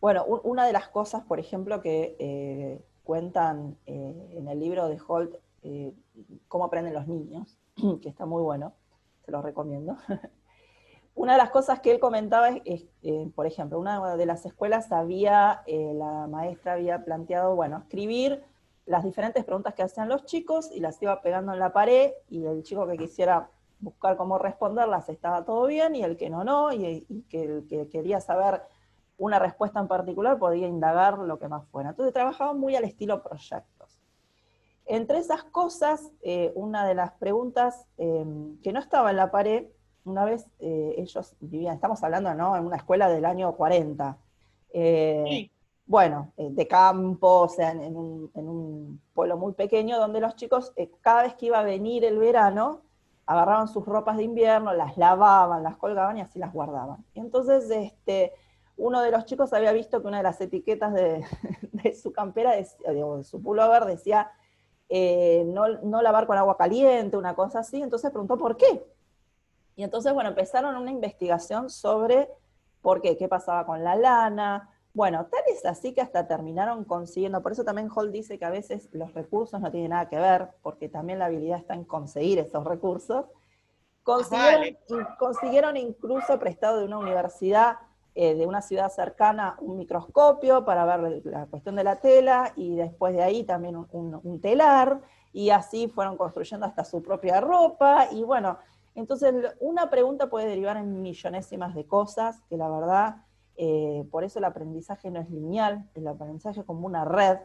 bueno, 0.00 0.24
una 0.24 0.66
de 0.66 0.72
las 0.72 0.88
cosas, 0.88 1.24
por 1.24 1.38
ejemplo, 1.38 1.80
que 1.80 2.16
eh, 2.18 2.84
cuentan 3.02 3.78
eh, 3.86 4.28
en 4.32 4.48
el 4.48 4.58
libro 4.58 4.88
de 4.88 4.98
Holt, 5.06 5.36
eh, 5.62 5.92
Cómo 6.48 6.64
aprenden 6.64 6.94
los 6.94 7.06
niños, 7.06 7.58
que 8.02 8.08
está 8.08 8.26
muy 8.26 8.42
bueno, 8.42 8.74
se 9.24 9.30
los 9.30 9.44
recomiendo. 9.44 9.96
una 11.16 11.32
de 11.32 11.38
las 11.38 11.50
cosas 11.50 11.80
que 11.80 11.90
él 11.90 11.98
comentaba 11.98 12.50
es, 12.66 12.84
eh, 13.02 13.30
por 13.34 13.46
ejemplo, 13.46 13.80
una 13.80 14.16
de 14.16 14.26
las 14.26 14.44
escuelas 14.44 14.92
había, 14.92 15.62
eh, 15.66 15.92
la 15.94 16.26
maestra 16.26 16.74
había 16.74 17.04
planteado, 17.04 17.56
bueno, 17.56 17.78
escribir 17.78 18.44
las 18.84 19.02
diferentes 19.02 19.42
preguntas 19.42 19.72
que 19.74 19.82
hacían 19.82 20.10
los 20.10 20.26
chicos 20.26 20.70
y 20.70 20.80
las 20.80 21.00
iba 21.02 21.22
pegando 21.22 21.54
en 21.54 21.58
la 21.58 21.72
pared 21.72 22.12
y 22.28 22.44
el 22.44 22.62
chico 22.62 22.86
que 22.86 22.98
quisiera 22.98 23.48
buscar 23.80 24.18
cómo 24.18 24.38
responderlas 24.38 25.08
estaba 25.08 25.42
todo 25.44 25.66
bien 25.66 25.96
y 25.96 26.02
el 26.02 26.18
que 26.18 26.28
no, 26.28 26.44
no, 26.44 26.70
y, 26.70 27.06
que 27.30 27.44
el 27.44 27.66
que 27.66 27.88
quería 27.88 28.20
saber 28.20 28.62
una 29.16 29.38
respuesta 29.38 29.80
en 29.80 29.88
particular 29.88 30.38
podía 30.38 30.68
indagar 30.68 31.18
lo 31.18 31.38
que 31.38 31.48
más 31.48 31.66
fuera. 31.68 31.90
Entonces 31.90 32.12
trabajaba 32.12 32.52
muy 32.52 32.76
al 32.76 32.84
estilo 32.84 33.22
proyectos. 33.22 34.02
Entre 34.84 35.16
esas 35.16 35.44
cosas, 35.44 36.12
eh, 36.20 36.52
una 36.54 36.86
de 36.86 36.94
las 36.94 37.12
preguntas 37.12 37.86
que 37.96 38.72
no 38.72 38.78
estaba 38.78 39.10
en 39.10 39.16
la 39.16 39.30
pared 39.30 39.66
una 40.06 40.24
vez 40.24 40.46
eh, 40.60 40.94
ellos 40.98 41.34
vivían, 41.40 41.74
estamos 41.74 42.02
hablando, 42.02 42.32
¿no? 42.34 42.56
En 42.56 42.64
una 42.64 42.76
escuela 42.76 43.08
del 43.08 43.24
año 43.24 43.52
40. 43.56 44.16
Eh, 44.72 45.50
bueno, 45.84 46.32
eh, 46.36 46.48
de 46.50 46.66
campo, 46.68 47.40
o 47.42 47.48
sea, 47.48 47.72
en, 47.72 47.96
un, 47.96 49.00
pueblo 49.12 49.36
muy 49.36 49.52
pequeño, 49.52 49.98
donde 49.98 50.20
los 50.20 50.36
chicos, 50.36 50.72
cada 51.00 51.24
vez 51.24 51.34
que 51.34 51.46
iba 51.46 51.58
a 51.58 51.64
venir 51.64 52.04
el 52.04 52.18
verano, 52.18 52.82
agarraban 53.26 53.66
sus 53.66 53.84
ropas 53.84 54.16
de 54.16 54.22
invierno, 54.22 54.72
las 54.72 54.96
lavaban, 54.96 55.64
las 55.64 55.76
colgaban 55.76 56.18
y 56.18 56.20
así 56.20 56.38
las 56.38 56.52
guardaban. 56.52 57.04
Y 57.14 57.20
entonces, 57.20 57.68
este, 57.70 58.32
uno 58.76 59.02
de 59.02 59.10
los 59.10 59.24
chicos 59.24 59.52
había 59.52 59.72
visto 59.72 60.00
que 60.00 60.06
una 60.06 60.18
de 60.18 60.22
las 60.22 60.40
etiquetas 60.40 60.94
de, 60.94 61.24
su 62.00 62.12
campera, 62.12 62.52
de, 62.52 62.68
de 62.92 63.24
su 63.24 63.42
pullover, 63.42 63.84
decía 63.86 64.30
no, 64.88 65.68
no 65.82 66.00
lavar 66.00 66.28
con 66.28 66.38
agua 66.38 66.56
caliente, 66.56 67.16
una 67.16 67.34
cosa 67.34 67.58
así, 67.60 67.82
entonces 67.82 68.12
preguntó 68.12 68.38
por 68.38 68.56
qué. 68.56 68.84
Y 69.76 69.84
entonces, 69.84 70.12
bueno, 70.12 70.30
empezaron 70.30 70.76
una 70.76 70.90
investigación 70.90 71.70
sobre 71.70 72.28
por 72.80 73.00
qué, 73.02 73.16
qué 73.16 73.28
pasaba 73.28 73.66
con 73.66 73.84
la 73.84 73.94
lana. 73.94 74.70
Bueno, 74.94 75.26
tal 75.26 75.42
es 75.46 75.64
así 75.66 75.92
que 75.92 76.00
hasta 76.00 76.26
terminaron 76.26 76.84
consiguiendo, 76.84 77.42
por 77.42 77.52
eso 77.52 77.64
también 77.64 77.90
Hall 77.94 78.10
dice 78.10 78.38
que 78.38 78.44
a 78.46 78.50
veces 78.50 78.88
los 78.92 79.12
recursos 79.12 79.60
no 79.60 79.70
tienen 79.70 79.90
nada 79.90 80.08
que 80.08 80.16
ver, 80.16 80.48
porque 80.62 80.88
también 80.88 81.18
la 81.18 81.26
habilidad 81.26 81.58
está 81.58 81.74
en 81.74 81.84
conseguir 81.84 82.38
esos 82.38 82.64
recursos. 82.64 83.26
Consiguieron, 84.02 84.78
consiguieron 85.18 85.76
incluso 85.76 86.38
prestado 86.38 86.78
de 86.78 86.86
una 86.86 86.98
universidad 86.98 87.76
eh, 88.18 88.34
de 88.34 88.46
una 88.46 88.62
ciudad 88.62 88.90
cercana 88.90 89.56
un 89.60 89.76
microscopio 89.76 90.64
para 90.64 90.86
ver 90.86 91.20
la 91.26 91.44
cuestión 91.44 91.76
de 91.76 91.84
la 91.84 91.96
tela 91.96 92.54
y 92.56 92.74
después 92.74 93.14
de 93.14 93.22
ahí 93.22 93.44
también 93.44 93.76
un, 93.76 94.40
telar 94.40 95.02
y 95.34 95.50
así 95.50 95.88
fueron 95.88 96.16
construyendo 96.16 96.64
hasta 96.64 96.82
su 96.82 97.02
propia 97.02 97.42
ropa 97.42 98.08
y 98.10 98.22
bueno, 98.22 98.56
entonces, 98.96 99.32
una 99.60 99.90
pregunta 99.90 100.30
puede 100.30 100.48
derivar 100.48 100.78
en 100.78 101.02
millonésimas 101.02 101.74
de 101.74 101.86
cosas, 101.86 102.40
que 102.48 102.56
la 102.56 102.68
verdad, 102.70 103.16
eh, 103.56 104.08
por 104.10 104.24
eso 104.24 104.38
el 104.38 104.46
aprendizaje 104.46 105.10
no 105.10 105.20
es 105.20 105.30
lineal, 105.30 105.86
el 105.94 106.08
aprendizaje 106.08 106.60
es 106.60 106.66
como 106.66 106.86
una 106.86 107.04
red. 107.04 107.38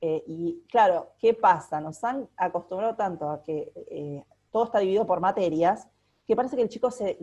Eh, 0.00 0.22
y 0.28 0.62
claro, 0.70 1.10
¿qué 1.18 1.34
pasa? 1.34 1.80
Nos 1.80 2.02
han 2.04 2.28
acostumbrado 2.36 2.94
tanto 2.94 3.28
a 3.28 3.42
que 3.42 3.72
eh, 3.74 4.24
todo 4.52 4.66
está 4.66 4.78
dividido 4.78 5.04
por 5.04 5.18
materias, 5.18 5.88
que 6.28 6.36
parece 6.36 6.54
que 6.54 6.62
el 6.62 6.68
chico 6.68 6.92
se, 6.92 7.18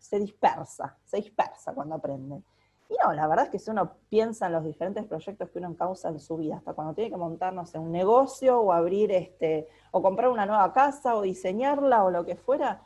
se 0.00 0.18
dispersa, 0.18 0.98
se 1.04 1.18
dispersa 1.18 1.72
cuando 1.74 1.94
aprende. 1.94 2.42
Y 2.88 2.96
no, 3.04 3.12
la 3.12 3.28
verdad 3.28 3.44
es 3.44 3.50
que 3.52 3.60
si 3.60 3.70
uno 3.70 3.98
piensa 4.08 4.46
en 4.46 4.52
los 4.52 4.64
diferentes 4.64 5.04
proyectos 5.06 5.48
que 5.48 5.60
uno 5.60 5.68
encausa 5.68 6.08
en 6.08 6.18
su 6.18 6.36
vida, 6.38 6.56
hasta 6.56 6.74
cuando 6.74 6.92
tiene 6.92 7.10
que 7.10 7.16
montarnos 7.16 7.72
un 7.74 7.92
negocio 7.92 8.60
o 8.60 8.72
abrir 8.72 9.12
este, 9.12 9.68
o 9.92 10.02
comprar 10.02 10.28
una 10.28 10.44
nueva 10.44 10.72
casa 10.72 11.14
o 11.14 11.22
diseñarla 11.22 12.02
o 12.02 12.10
lo 12.10 12.26
que 12.26 12.34
fuera, 12.34 12.82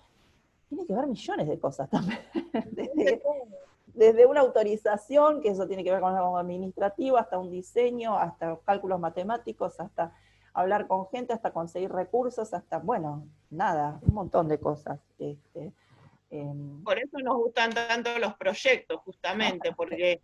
tiene 0.68 0.86
que 0.86 0.94
ver 0.94 1.06
millones 1.06 1.48
de 1.48 1.58
cosas 1.58 1.88
también. 1.88 2.18
desde, 3.94 4.26
una 4.26 4.40
autorización, 4.40 5.40
que 5.40 5.48
eso 5.48 5.66
tiene 5.66 5.84
que 5.84 5.90
ver 5.90 6.00
con 6.00 6.14
algo 6.14 6.36
administrativo, 6.36 7.16
hasta 7.16 7.38
un 7.38 7.50
diseño, 7.50 8.18
hasta 8.18 8.58
cálculos 8.64 9.00
matemáticos, 9.00 9.80
hasta 9.80 10.12
hablar 10.52 10.86
con 10.86 11.08
gente, 11.08 11.32
hasta 11.32 11.52
conseguir 11.52 11.92
recursos, 11.92 12.52
hasta, 12.52 12.78
bueno, 12.78 13.26
nada, 13.50 13.98
un 14.02 14.14
montón 14.14 14.48
de 14.48 14.58
cosas. 14.58 15.00
Este, 15.18 15.72
em, 16.30 16.82
Por 16.82 16.98
eso 16.98 17.18
nos 17.18 17.36
gustan 17.36 17.70
tanto 17.72 18.18
los 18.18 18.34
proyectos, 18.34 19.00
justamente, 19.02 19.72
porque 19.76 20.22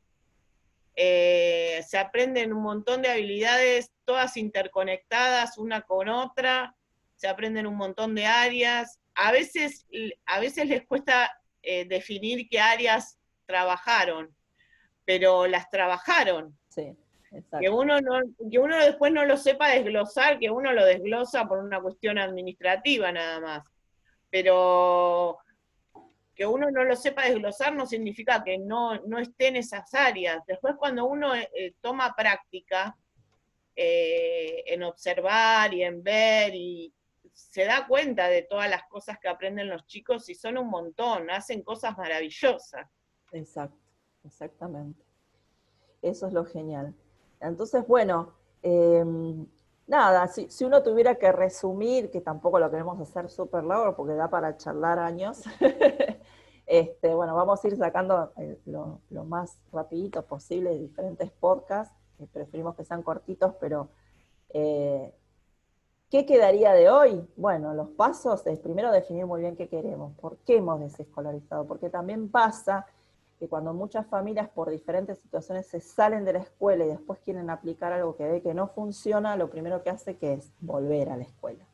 eh, 0.95 1.83
se 1.87 1.99
aprenden 1.99 2.53
un 2.53 2.63
montón 2.63 3.03
de 3.03 3.11
habilidades, 3.11 3.91
todas 4.05 4.37
interconectadas 4.37 5.57
una 5.57 5.83
con 5.83 6.09
otra, 6.09 6.77
se 7.17 7.29
aprenden 7.29 7.67
un 7.67 7.77
montón 7.77 8.15
de 8.15 8.27
áreas, 8.27 8.99
a 9.15 9.33
veces, 9.33 9.87
a 10.27 10.41
veces 10.41 10.67
les 10.67 10.87
cuesta 10.87 11.31
eh, 11.63 11.85
definir 11.87 12.49
qué 12.49 12.61
áreas 12.61 13.19
trabajaron, 13.47 14.35
pero 15.05 15.47
las 15.47 15.71
trabajaron. 15.71 16.57
Sí, 16.69 16.97
Que 17.61 17.69
uno, 17.69 18.01
no, 18.01 18.21
que 18.51 18.59
uno 18.59 18.77
después 18.79 19.13
no 19.13 19.25
lo 19.25 19.37
sepa 19.37 19.71
desglosar, 19.71 20.39
que 20.39 20.51
uno 20.51 20.73
lo 20.73 20.85
desglosa 20.85 21.47
por 21.47 21.59
una 21.59 21.81
cuestión 21.81 22.19
administrativa 22.19 23.13
nada 23.13 23.41
más. 23.41 23.65
Pero 24.31 25.39
que 26.35 26.47
uno 26.47 26.71
no 26.71 26.85
lo 26.85 26.97
sepa 26.97 27.25
desglosar 27.25 27.75
no 27.75 27.87
significa 27.87 28.43
que 28.43 28.59
no, 28.59 28.99
no 29.07 29.19
esté 29.19 29.49
en 29.49 29.57
esas 29.57 29.93
áreas. 29.95 30.45
Después 30.47 30.75
cuando 30.79 31.05
uno 31.05 31.35
eh, 31.35 31.75
toma 31.81 32.15
práctica 32.17 32.97
eh, 33.77 34.65
en 34.67 34.83
observar 34.83 35.73
y 35.75 35.83
en 35.83 36.03
ver 36.03 36.55
y, 36.55 36.93
se 37.33 37.65
da 37.65 37.87
cuenta 37.87 38.29
de 38.29 38.43
todas 38.43 38.69
las 38.69 38.85
cosas 38.85 39.19
que 39.19 39.29
aprenden 39.29 39.69
los 39.69 39.87
chicos 39.87 40.29
y 40.29 40.35
son 40.35 40.59
un 40.59 40.69
montón, 40.69 41.31
hacen 41.31 41.63
cosas 41.63 41.97
maravillosas. 41.97 42.87
Exacto, 43.33 43.79
exactamente. 44.25 45.03
Eso 46.03 46.27
es 46.27 46.33
lo 46.33 46.45
genial. 46.45 46.95
Entonces, 47.41 47.87
bueno, 47.87 48.35
em, 48.63 49.47
nada, 49.87 50.29
si, 50.29 50.65
uno 50.65 50.83
tuviera 50.83 51.17
que 51.17 51.33
resumir, 51.33 52.11
que 52.11 52.21
tampoco 52.21 52.59
lo 52.59 52.71
queremos 52.71 53.01
hacer 53.01 53.31
súper 53.31 53.65
largo 53.65 53.97
porque 53.97 54.15
da 54.15 54.29
para 54.29 54.57
charlar 54.57 54.99
años, 54.99 55.43
este, 56.67 57.15
bueno, 57.15 57.35
vamos 57.35 57.65
a 57.65 57.69
ir 57.69 57.77
sacando 57.77 58.33
eh, 58.37 58.59
lo, 58.67 59.01
más 59.25 59.59
rapidito 59.73 60.25
posible 60.25 60.71
de 60.71 60.79
diferentes 60.79 61.31
podcasts, 61.31 61.95
preferimos 62.33 62.77
que 62.77 62.85
sean 62.85 63.03
cortitos, 63.03 63.55
pero 63.61 63.89
eh, 64.51 65.13
¿Qué 66.13 66.27
quedaría 66.27 66.75
de 66.75 66.91
hoy? 66.91 67.27
Bueno, 67.37 67.73
los 67.73 67.89
pasos 67.89 68.47
es 68.47 68.59
primero 68.59 68.93
definir 68.93 69.25
muy 69.25 69.41
bien 69.41 69.57
qué 69.57 69.67
queremos, 69.67 70.13
por 70.21 70.37
qué 70.45 70.59
hemos 70.59 70.79
desescolarizado, 70.79 71.67
porque 71.67 71.89
también 71.89 72.29
pasa 72.29 72.85
que 73.39 73.49
cuando 73.49 73.73
muchas 73.73 74.07
familias 74.09 74.51
por 74.51 74.69
diferentes 74.69 75.19
situaciones 75.21 75.69
se 75.69 75.81
salen 75.81 76.27
de 76.27 76.35
la 76.35 76.41
escuela 76.41 76.85
y 76.85 76.89
después 76.89 77.19
quieren 77.21 77.49
aplicar 77.49 77.95
algo 77.95 78.15
que 78.15 78.27
ve 78.27 78.43
que 78.43 78.53
no 78.53 78.69
funciona, 78.69 79.39
lo 79.39 79.49
primero 79.49 79.83
que 79.83 79.89
hace 79.89 80.19
que 80.19 80.35
es 80.35 80.53
volver 80.61 81.09
a 81.09 81.17
la 81.17 81.23
escuela. 81.23 81.65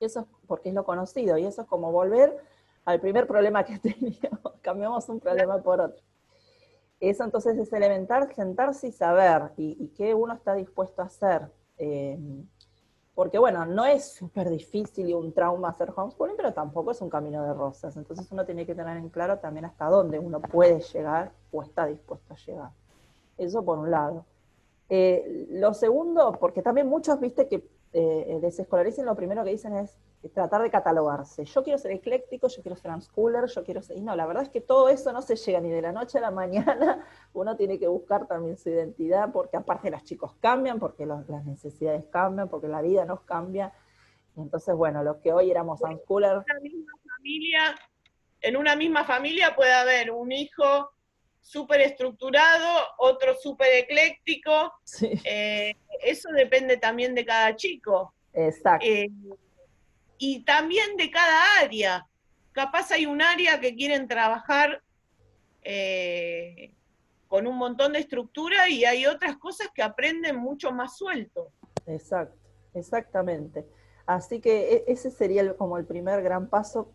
Eso 0.00 0.20
es 0.20 0.26
porque 0.46 0.68
es 0.68 0.74
lo 0.74 0.84
conocido 0.84 1.38
y 1.38 1.46
eso 1.46 1.62
es 1.62 1.66
como 1.66 1.90
volver 1.90 2.36
al 2.84 3.00
primer 3.00 3.26
problema 3.26 3.64
que 3.64 3.78
teníamos, 3.78 4.52
cambiamos 4.60 5.08
un 5.08 5.18
problema 5.18 5.62
por 5.62 5.80
otro. 5.80 6.02
Eso 7.00 7.24
entonces 7.24 7.56
es 7.56 7.72
elemental, 7.72 8.30
sentarse 8.34 8.88
y 8.88 8.92
saber 8.92 9.52
y, 9.56 9.88
qué 9.96 10.12
uno 10.12 10.34
está 10.34 10.52
dispuesto 10.52 11.00
a 11.00 11.06
hacer. 11.06 11.50
Eh, 11.78 12.18
porque 13.16 13.38
bueno, 13.38 13.64
no 13.64 13.86
es 13.86 14.12
súper 14.12 14.50
difícil 14.50 15.08
y 15.08 15.14
un 15.14 15.32
trauma 15.32 15.70
hacer 15.70 15.90
homeschooling, 15.96 16.36
pero 16.36 16.52
tampoco 16.52 16.90
es 16.90 17.00
un 17.00 17.08
camino 17.08 17.42
de 17.42 17.54
rosas. 17.54 17.96
Entonces 17.96 18.30
uno 18.30 18.44
tiene 18.44 18.66
que 18.66 18.74
tener 18.74 18.98
en 18.98 19.08
claro 19.08 19.38
también 19.38 19.64
hasta 19.64 19.86
dónde 19.86 20.18
uno 20.18 20.38
puede 20.38 20.80
llegar 20.80 21.32
o 21.50 21.62
está 21.62 21.86
dispuesto 21.86 22.34
a 22.34 22.36
llegar. 22.36 22.70
Eso 23.38 23.64
por 23.64 23.78
un 23.78 23.90
lado. 23.90 24.26
Eh, 24.90 25.46
lo 25.48 25.72
segundo, 25.72 26.36
porque 26.38 26.60
también 26.60 26.88
muchos, 26.88 27.18
viste, 27.18 27.48
que 27.48 27.66
eh, 27.94 28.38
desescolaricen, 28.42 29.06
lo 29.06 29.16
primero 29.16 29.44
que 29.44 29.50
dicen 29.52 29.74
es 29.74 29.96
tratar 30.32 30.62
de 30.62 30.70
catalogarse. 30.70 31.44
Yo 31.44 31.62
quiero 31.62 31.78
ser 31.78 31.92
ecléctico, 31.92 32.48
yo 32.48 32.62
quiero 32.62 32.76
ser 32.76 32.90
unschooler, 32.90 33.46
yo 33.46 33.64
quiero 33.64 33.82
ser... 33.82 33.96
Y 33.96 34.00
no, 34.00 34.16
la 34.16 34.26
verdad 34.26 34.42
es 34.42 34.48
que 34.48 34.60
todo 34.60 34.88
eso 34.88 35.12
no 35.12 35.22
se 35.22 35.36
llega 35.36 35.60
ni 35.60 35.70
de 35.70 35.82
la 35.82 35.92
noche 35.92 36.18
a 36.18 36.20
la 36.20 36.30
mañana. 36.30 37.06
Uno 37.32 37.56
tiene 37.56 37.78
que 37.78 37.86
buscar 37.86 38.26
también 38.26 38.56
su 38.58 38.70
identidad, 38.70 39.30
porque 39.32 39.56
aparte 39.56 39.90
los 39.90 40.02
chicos 40.04 40.34
cambian, 40.40 40.78
porque 40.78 41.06
las 41.06 41.44
necesidades 41.44 42.04
cambian, 42.06 42.48
porque 42.48 42.68
la 42.68 42.82
vida 42.82 43.04
nos 43.04 43.20
cambia. 43.22 43.72
entonces, 44.36 44.74
bueno, 44.74 45.02
los 45.02 45.18
que 45.18 45.32
hoy 45.32 45.50
éramos 45.50 45.80
unschoolers... 45.82 46.44
En 46.48 46.56
una 46.56 46.60
misma 46.60 46.92
familia, 47.16 47.76
en 48.40 48.56
una 48.56 48.76
misma 48.76 49.04
familia 49.04 49.54
puede 49.54 49.72
haber 49.72 50.10
un 50.10 50.32
hijo 50.32 50.90
súper 51.40 51.80
estructurado, 51.82 52.80
otro 52.98 53.34
súper 53.36 53.68
ecléctico. 53.74 54.72
Eh, 55.24 55.74
eso 56.02 56.30
depende 56.30 56.76
también 56.76 57.14
de 57.14 57.24
cada 57.24 57.54
chico. 57.54 58.12
Exacto. 58.32 58.84
Eh, 58.84 59.08
y 60.18 60.44
también 60.44 60.96
de 60.96 61.10
cada 61.10 61.60
área. 61.60 62.06
Capaz 62.52 62.90
hay 62.90 63.06
un 63.06 63.20
área 63.20 63.60
que 63.60 63.74
quieren 63.74 64.08
trabajar 64.08 64.82
eh, 65.62 66.72
con 67.28 67.46
un 67.46 67.56
montón 67.56 67.92
de 67.92 67.98
estructura 67.98 68.68
y 68.68 68.84
hay 68.84 69.06
otras 69.06 69.36
cosas 69.36 69.68
que 69.74 69.82
aprenden 69.82 70.36
mucho 70.36 70.72
más 70.72 70.96
suelto. 70.96 71.50
Exacto, 71.86 72.38
exactamente. 72.74 73.66
Así 74.06 74.40
que 74.40 74.74
e, 74.74 74.84
ese 74.86 75.10
sería 75.10 75.56
como 75.56 75.76
el 75.76 75.84
primer 75.84 76.22
gran 76.22 76.48
paso 76.48 76.92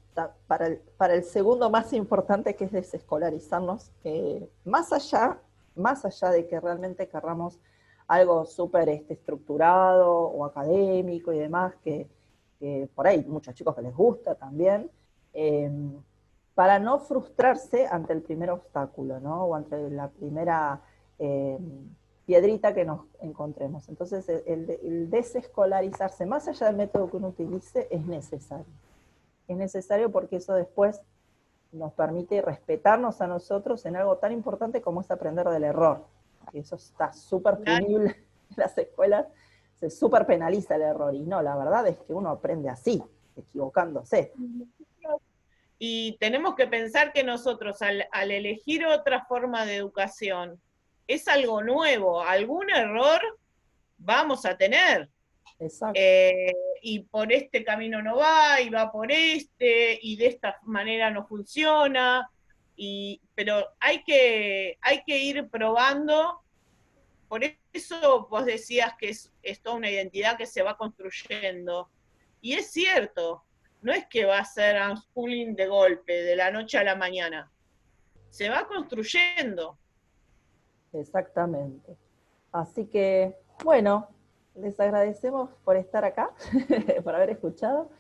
para 0.48 0.68
el, 0.68 0.78
para 0.98 1.14
el 1.14 1.24
segundo 1.24 1.70
más 1.70 1.94
importante, 1.94 2.56
que 2.56 2.66
es 2.66 2.72
desescolarizarnos, 2.72 3.92
más 4.64 4.94
allá, 4.94 5.40
más 5.76 6.06
allá 6.06 6.30
de 6.30 6.48
que 6.48 6.60
realmente 6.60 7.08
querramos 7.08 7.60
algo 8.08 8.46
súper 8.46 8.90
este, 8.90 9.14
estructurado 9.14 10.12
o 10.12 10.46
académico 10.46 11.32
y 11.32 11.40
demás, 11.40 11.74
que, 11.84 12.08
por 12.94 13.08
ahí 13.08 13.24
muchos 13.28 13.56
chicos 13.56 13.76
que 13.76 13.82
les 13.82 13.96
gusta 13.96 14.36
también, 14.36 14.90
em, 15.34 15.94
para 16.54 16.80
no 16.80 17.00
frustrarse 17.00 17.88
ante 17.88 18.14
el 18.14 18.22
primer 18.22 18.52
obstáculo, 18.52 19.20
¿no? 19.20 19.46
O 19.46 19.56
ante 19.56 19.90
la 19.90 20.10
primera 20.10 20.82
em, 21.18 21.90
piedrita 22.26 22.74
que 22.74 22.86
nos 22.86 23.02
encontremos. 23.20 23.90
Entonces, 23.90 24.28
el, 24.30 25.10
desescolarizarse, 25.10 26.26
más 26.26 26.48
allá 26.48 26.68
del 26.68 26.78
método 26.78 27.10
que 27.10 27.18
uno 27.18 27.28
utilice, 27.28 27.88
es 27.92 28.06
necesario. 28.06 28.66
Es 29.48 29.58
necesario 29.58 30.12
porque 30.12 30.38
eso 30.38 30.54
después 30.54 31.02
nos 31.72 31.94
permite 31.94 32.42
respetarnos 32.42 33.22
a 33.22 33.28
nosotros 33.28 33.86
en 33.86 33.96
algo 33.96 34.18
tan 34.18 34.32
importante 34.32 34.82
como 34.82 35.02
es 35.02 35.12
aprender 35.12 35.48
del 35.50 35.64
error. 35.64 36.06
Eso 36.54 36.76
está 36.76 37.12
súper 37.14 37.58
punible 37.58 38.16
en 38.50 38.56
las 38.56 38.78
escuelas, 38.78 39.28
se 39.82 39.90
súper 39.90 40.26
penaliza 40.26 40.76
el 40.76 40.84
error. 40.84 41.14
Y 41.14 41.22
no, 41.22 41.42
la 41.42 41.58
verdad 41.58 41.88
es 41.88 41.98
que 41.98 42.14
uno 42.14 42.30
aprende 42.30 42.70
así, 42.70 43.04
equivocándose. 43.36 44.32
Y 45.80 46.16
tenemos 46.20 46.56
que 46.56 46.68
pensar 46.68 47.12
que 47.12 47.24
nosotros 47.24 47.82
al, 47.82 48.08
al 48.12 48.32
elegir 48.32 48.86
otra 48.86 49.26
forma 49.26 49.66
de 49.66 49.76
educación, 49.76 50.62
es 51.08 51.28
algo 51.28 51.64
nuevo, 51.64 52.22
algún 52.22 52.70
error 52.70 53.20
vamos 53.98 54.46
a 54.46 54.56
tener. 54.56 55.10
Eh, 55.94 56.54
y 56.82 57.00
por 57.02 57.32
este 57.32 57.64
camino 57.64 58.02
no 58.02 58.18
va, 58.18 58.62
y 58.62 58.70
va 58.70 58.92
por 58.92 59.12
este, 59.12 60.00
y 60.02 60.16
de 60.16 60.28
esta 60.28 60.58
manera 60.64 61.12
no 61.12 61.28
funciona, 61.28 62.30
y, 62.76 63.22
pero 63.36 63.68
hay 63.80 64.04
que, 64.04 64.78
hay 64.82 65.04
que 65.04 65.18
ir 65.18 65.50
probando. 65.50 66.42
Por 67.32 67.40
eso 67.72 68.28
vos 68.30 68.46
decías 68.46 68.94
que 69.00 69.08
es, 69.08 69.32
es 69.42 69.62
toda 69.62 69.78
una 69.78 69.90
identidad 69.90 70.36
que 70.36 70.46
se 70.46 70.64
va 70.64 70.76
construyendo. 70.76 71.90
Y 72.42 72.56
es 72.56 72.72
cierto, 72.72 73.46
no 73.82 73.94
es 73.94 74.06
que 74.08 74.26
va 74.26 74.40
a 74.40 74.44
ser 74.44 74.76
unschooling 74.82 75.56
de 75.56 75.68
golpe, 75.68 76.12
de 76.12 76.36
la 76.36 76.52
noche 76.52 76.78
a 76.78 76.84
la 76.84 76.98
mañana. 76.98 77.50
Se 78.32 78.50
va 78.50 78.68
construyendo. 78.68 79.78
Exactamente. 80.92 81.96
Así 82.52 82.88
que, 82.88 83.38
bueno, 83.64 84.10
les 84.56 84.78
agradecemos 84.78 85.52
por 85.64 85.78
estar 85.78 86.04
acá, 86.04 86.32
por 87.06 87.16
haber 87.16 87.30
escuchado. 87.30 87.92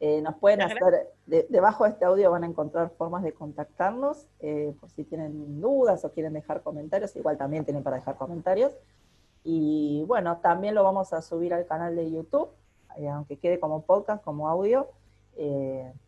Eh, 0.00 0.22
nos 0.22 0.36
pueden 0.36 0.62
hacer, 0.62 1.12
debajo 1.26 1.84
de 1.84 1.90
este 1.90 2.04
audio 2.04 2.30
van 2.30 2.44
a 2.44 2.46
encontrar 2.46 2.90
formas 2.90 3.24
de 3.24 3.32
contactarnos, 3.32 4.28
eh, 4.38 4.72
por 4.78 4.90
si 4.90 5.02
tienen 5.02 5.60
dudas 5.60 6.04
o 6.04 6.12
quieren 6.12 6.34
dejar 6.34 6.62
comentarios, 6.62 7.16
igual 7.16 7.36
también 7.36 7.64
tienen 7.64 7.82
para 7.82 7.96
dejar 7.96 8.16
comentarios. 8.16 8.72
Y 9.42 10.04
bueno, 10.06 10.38
también 10.38 10.74
lo 10.74 10.84
vamos 10.84 11.12
a 11.12 11.22
subir 11.22 11.52
al 11.52 11.66
canal 11.66 11.96
de 11.96 12.10
YouTube, 12.10 12.50
eh, 12.96 13.08
aunque 13.08 13.38
quede 13.38 13.58
como 13.58 13.82
podcast, 13.82 14.22
como 14.22 14.48
audio, 14.48 14.88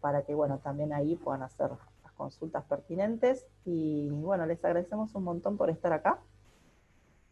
para 0.00 0.22
que 0.22 0.34
bueno, 0.34 0.58
también 0.58 0.92
ahí 0.92 1.14
puedan 1.14 1.42
hacer 1.44 1.70
las 2.02 2.12
consultas 2.14 2.64
pertinentes. 2.64 3.46
Y 3.64 4.08
bueno, 4.10 4.44
les 4.44 4.64
agradecemos 4.64 5.14
un 5.14 5.22
montón 5.22 5.56
por 5.56 5.70
estar 5.70 5.92
acá. 5.92 6.18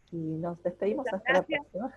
Y 0.09 0.37
nos 0.37 0.63
despedimos 0.63 1.05
hasta 1.11 1.33
la 1.33 1.43
próxima. 1.43 1.93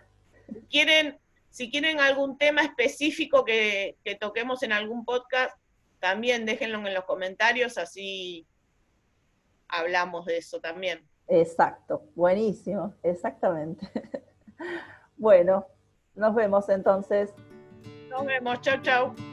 ¿Quieren, 0.69 1.19
si 1.53 1.71
quieren 1.71 2.01
algún 2.01 2.39
tema 2.39 2.63
específico 2.63 3.45
que, 3.45 3.99
toquemos 4.19 4.63
en 4.63 4.73
algún 4.73 5.05
podcast, 5.05 5.55
también 6.01 6.47
déjenlo 6.47 6.79
en 6.79 6.95
los 6.95 7.05
comentarios, 7.05 7.77
así 7.77 8.47
hablamos 9.69 10.25
de 10.25 10.39
eso 10.39 10.61
también. 10.61 11.07
Exacto, 11.29 12.05
buenísimo, 12.15 12.95
exactamente. 13.03 13.87
bueno, 15.17 15.67
nos 16.15 16.35
vemos 16.35 16.71
entonces. 16.71 17.35
Nos 18.09 18.25
vemos, 18.25 18.61
chau, 18.63 18.81
chau. 18.81 19.32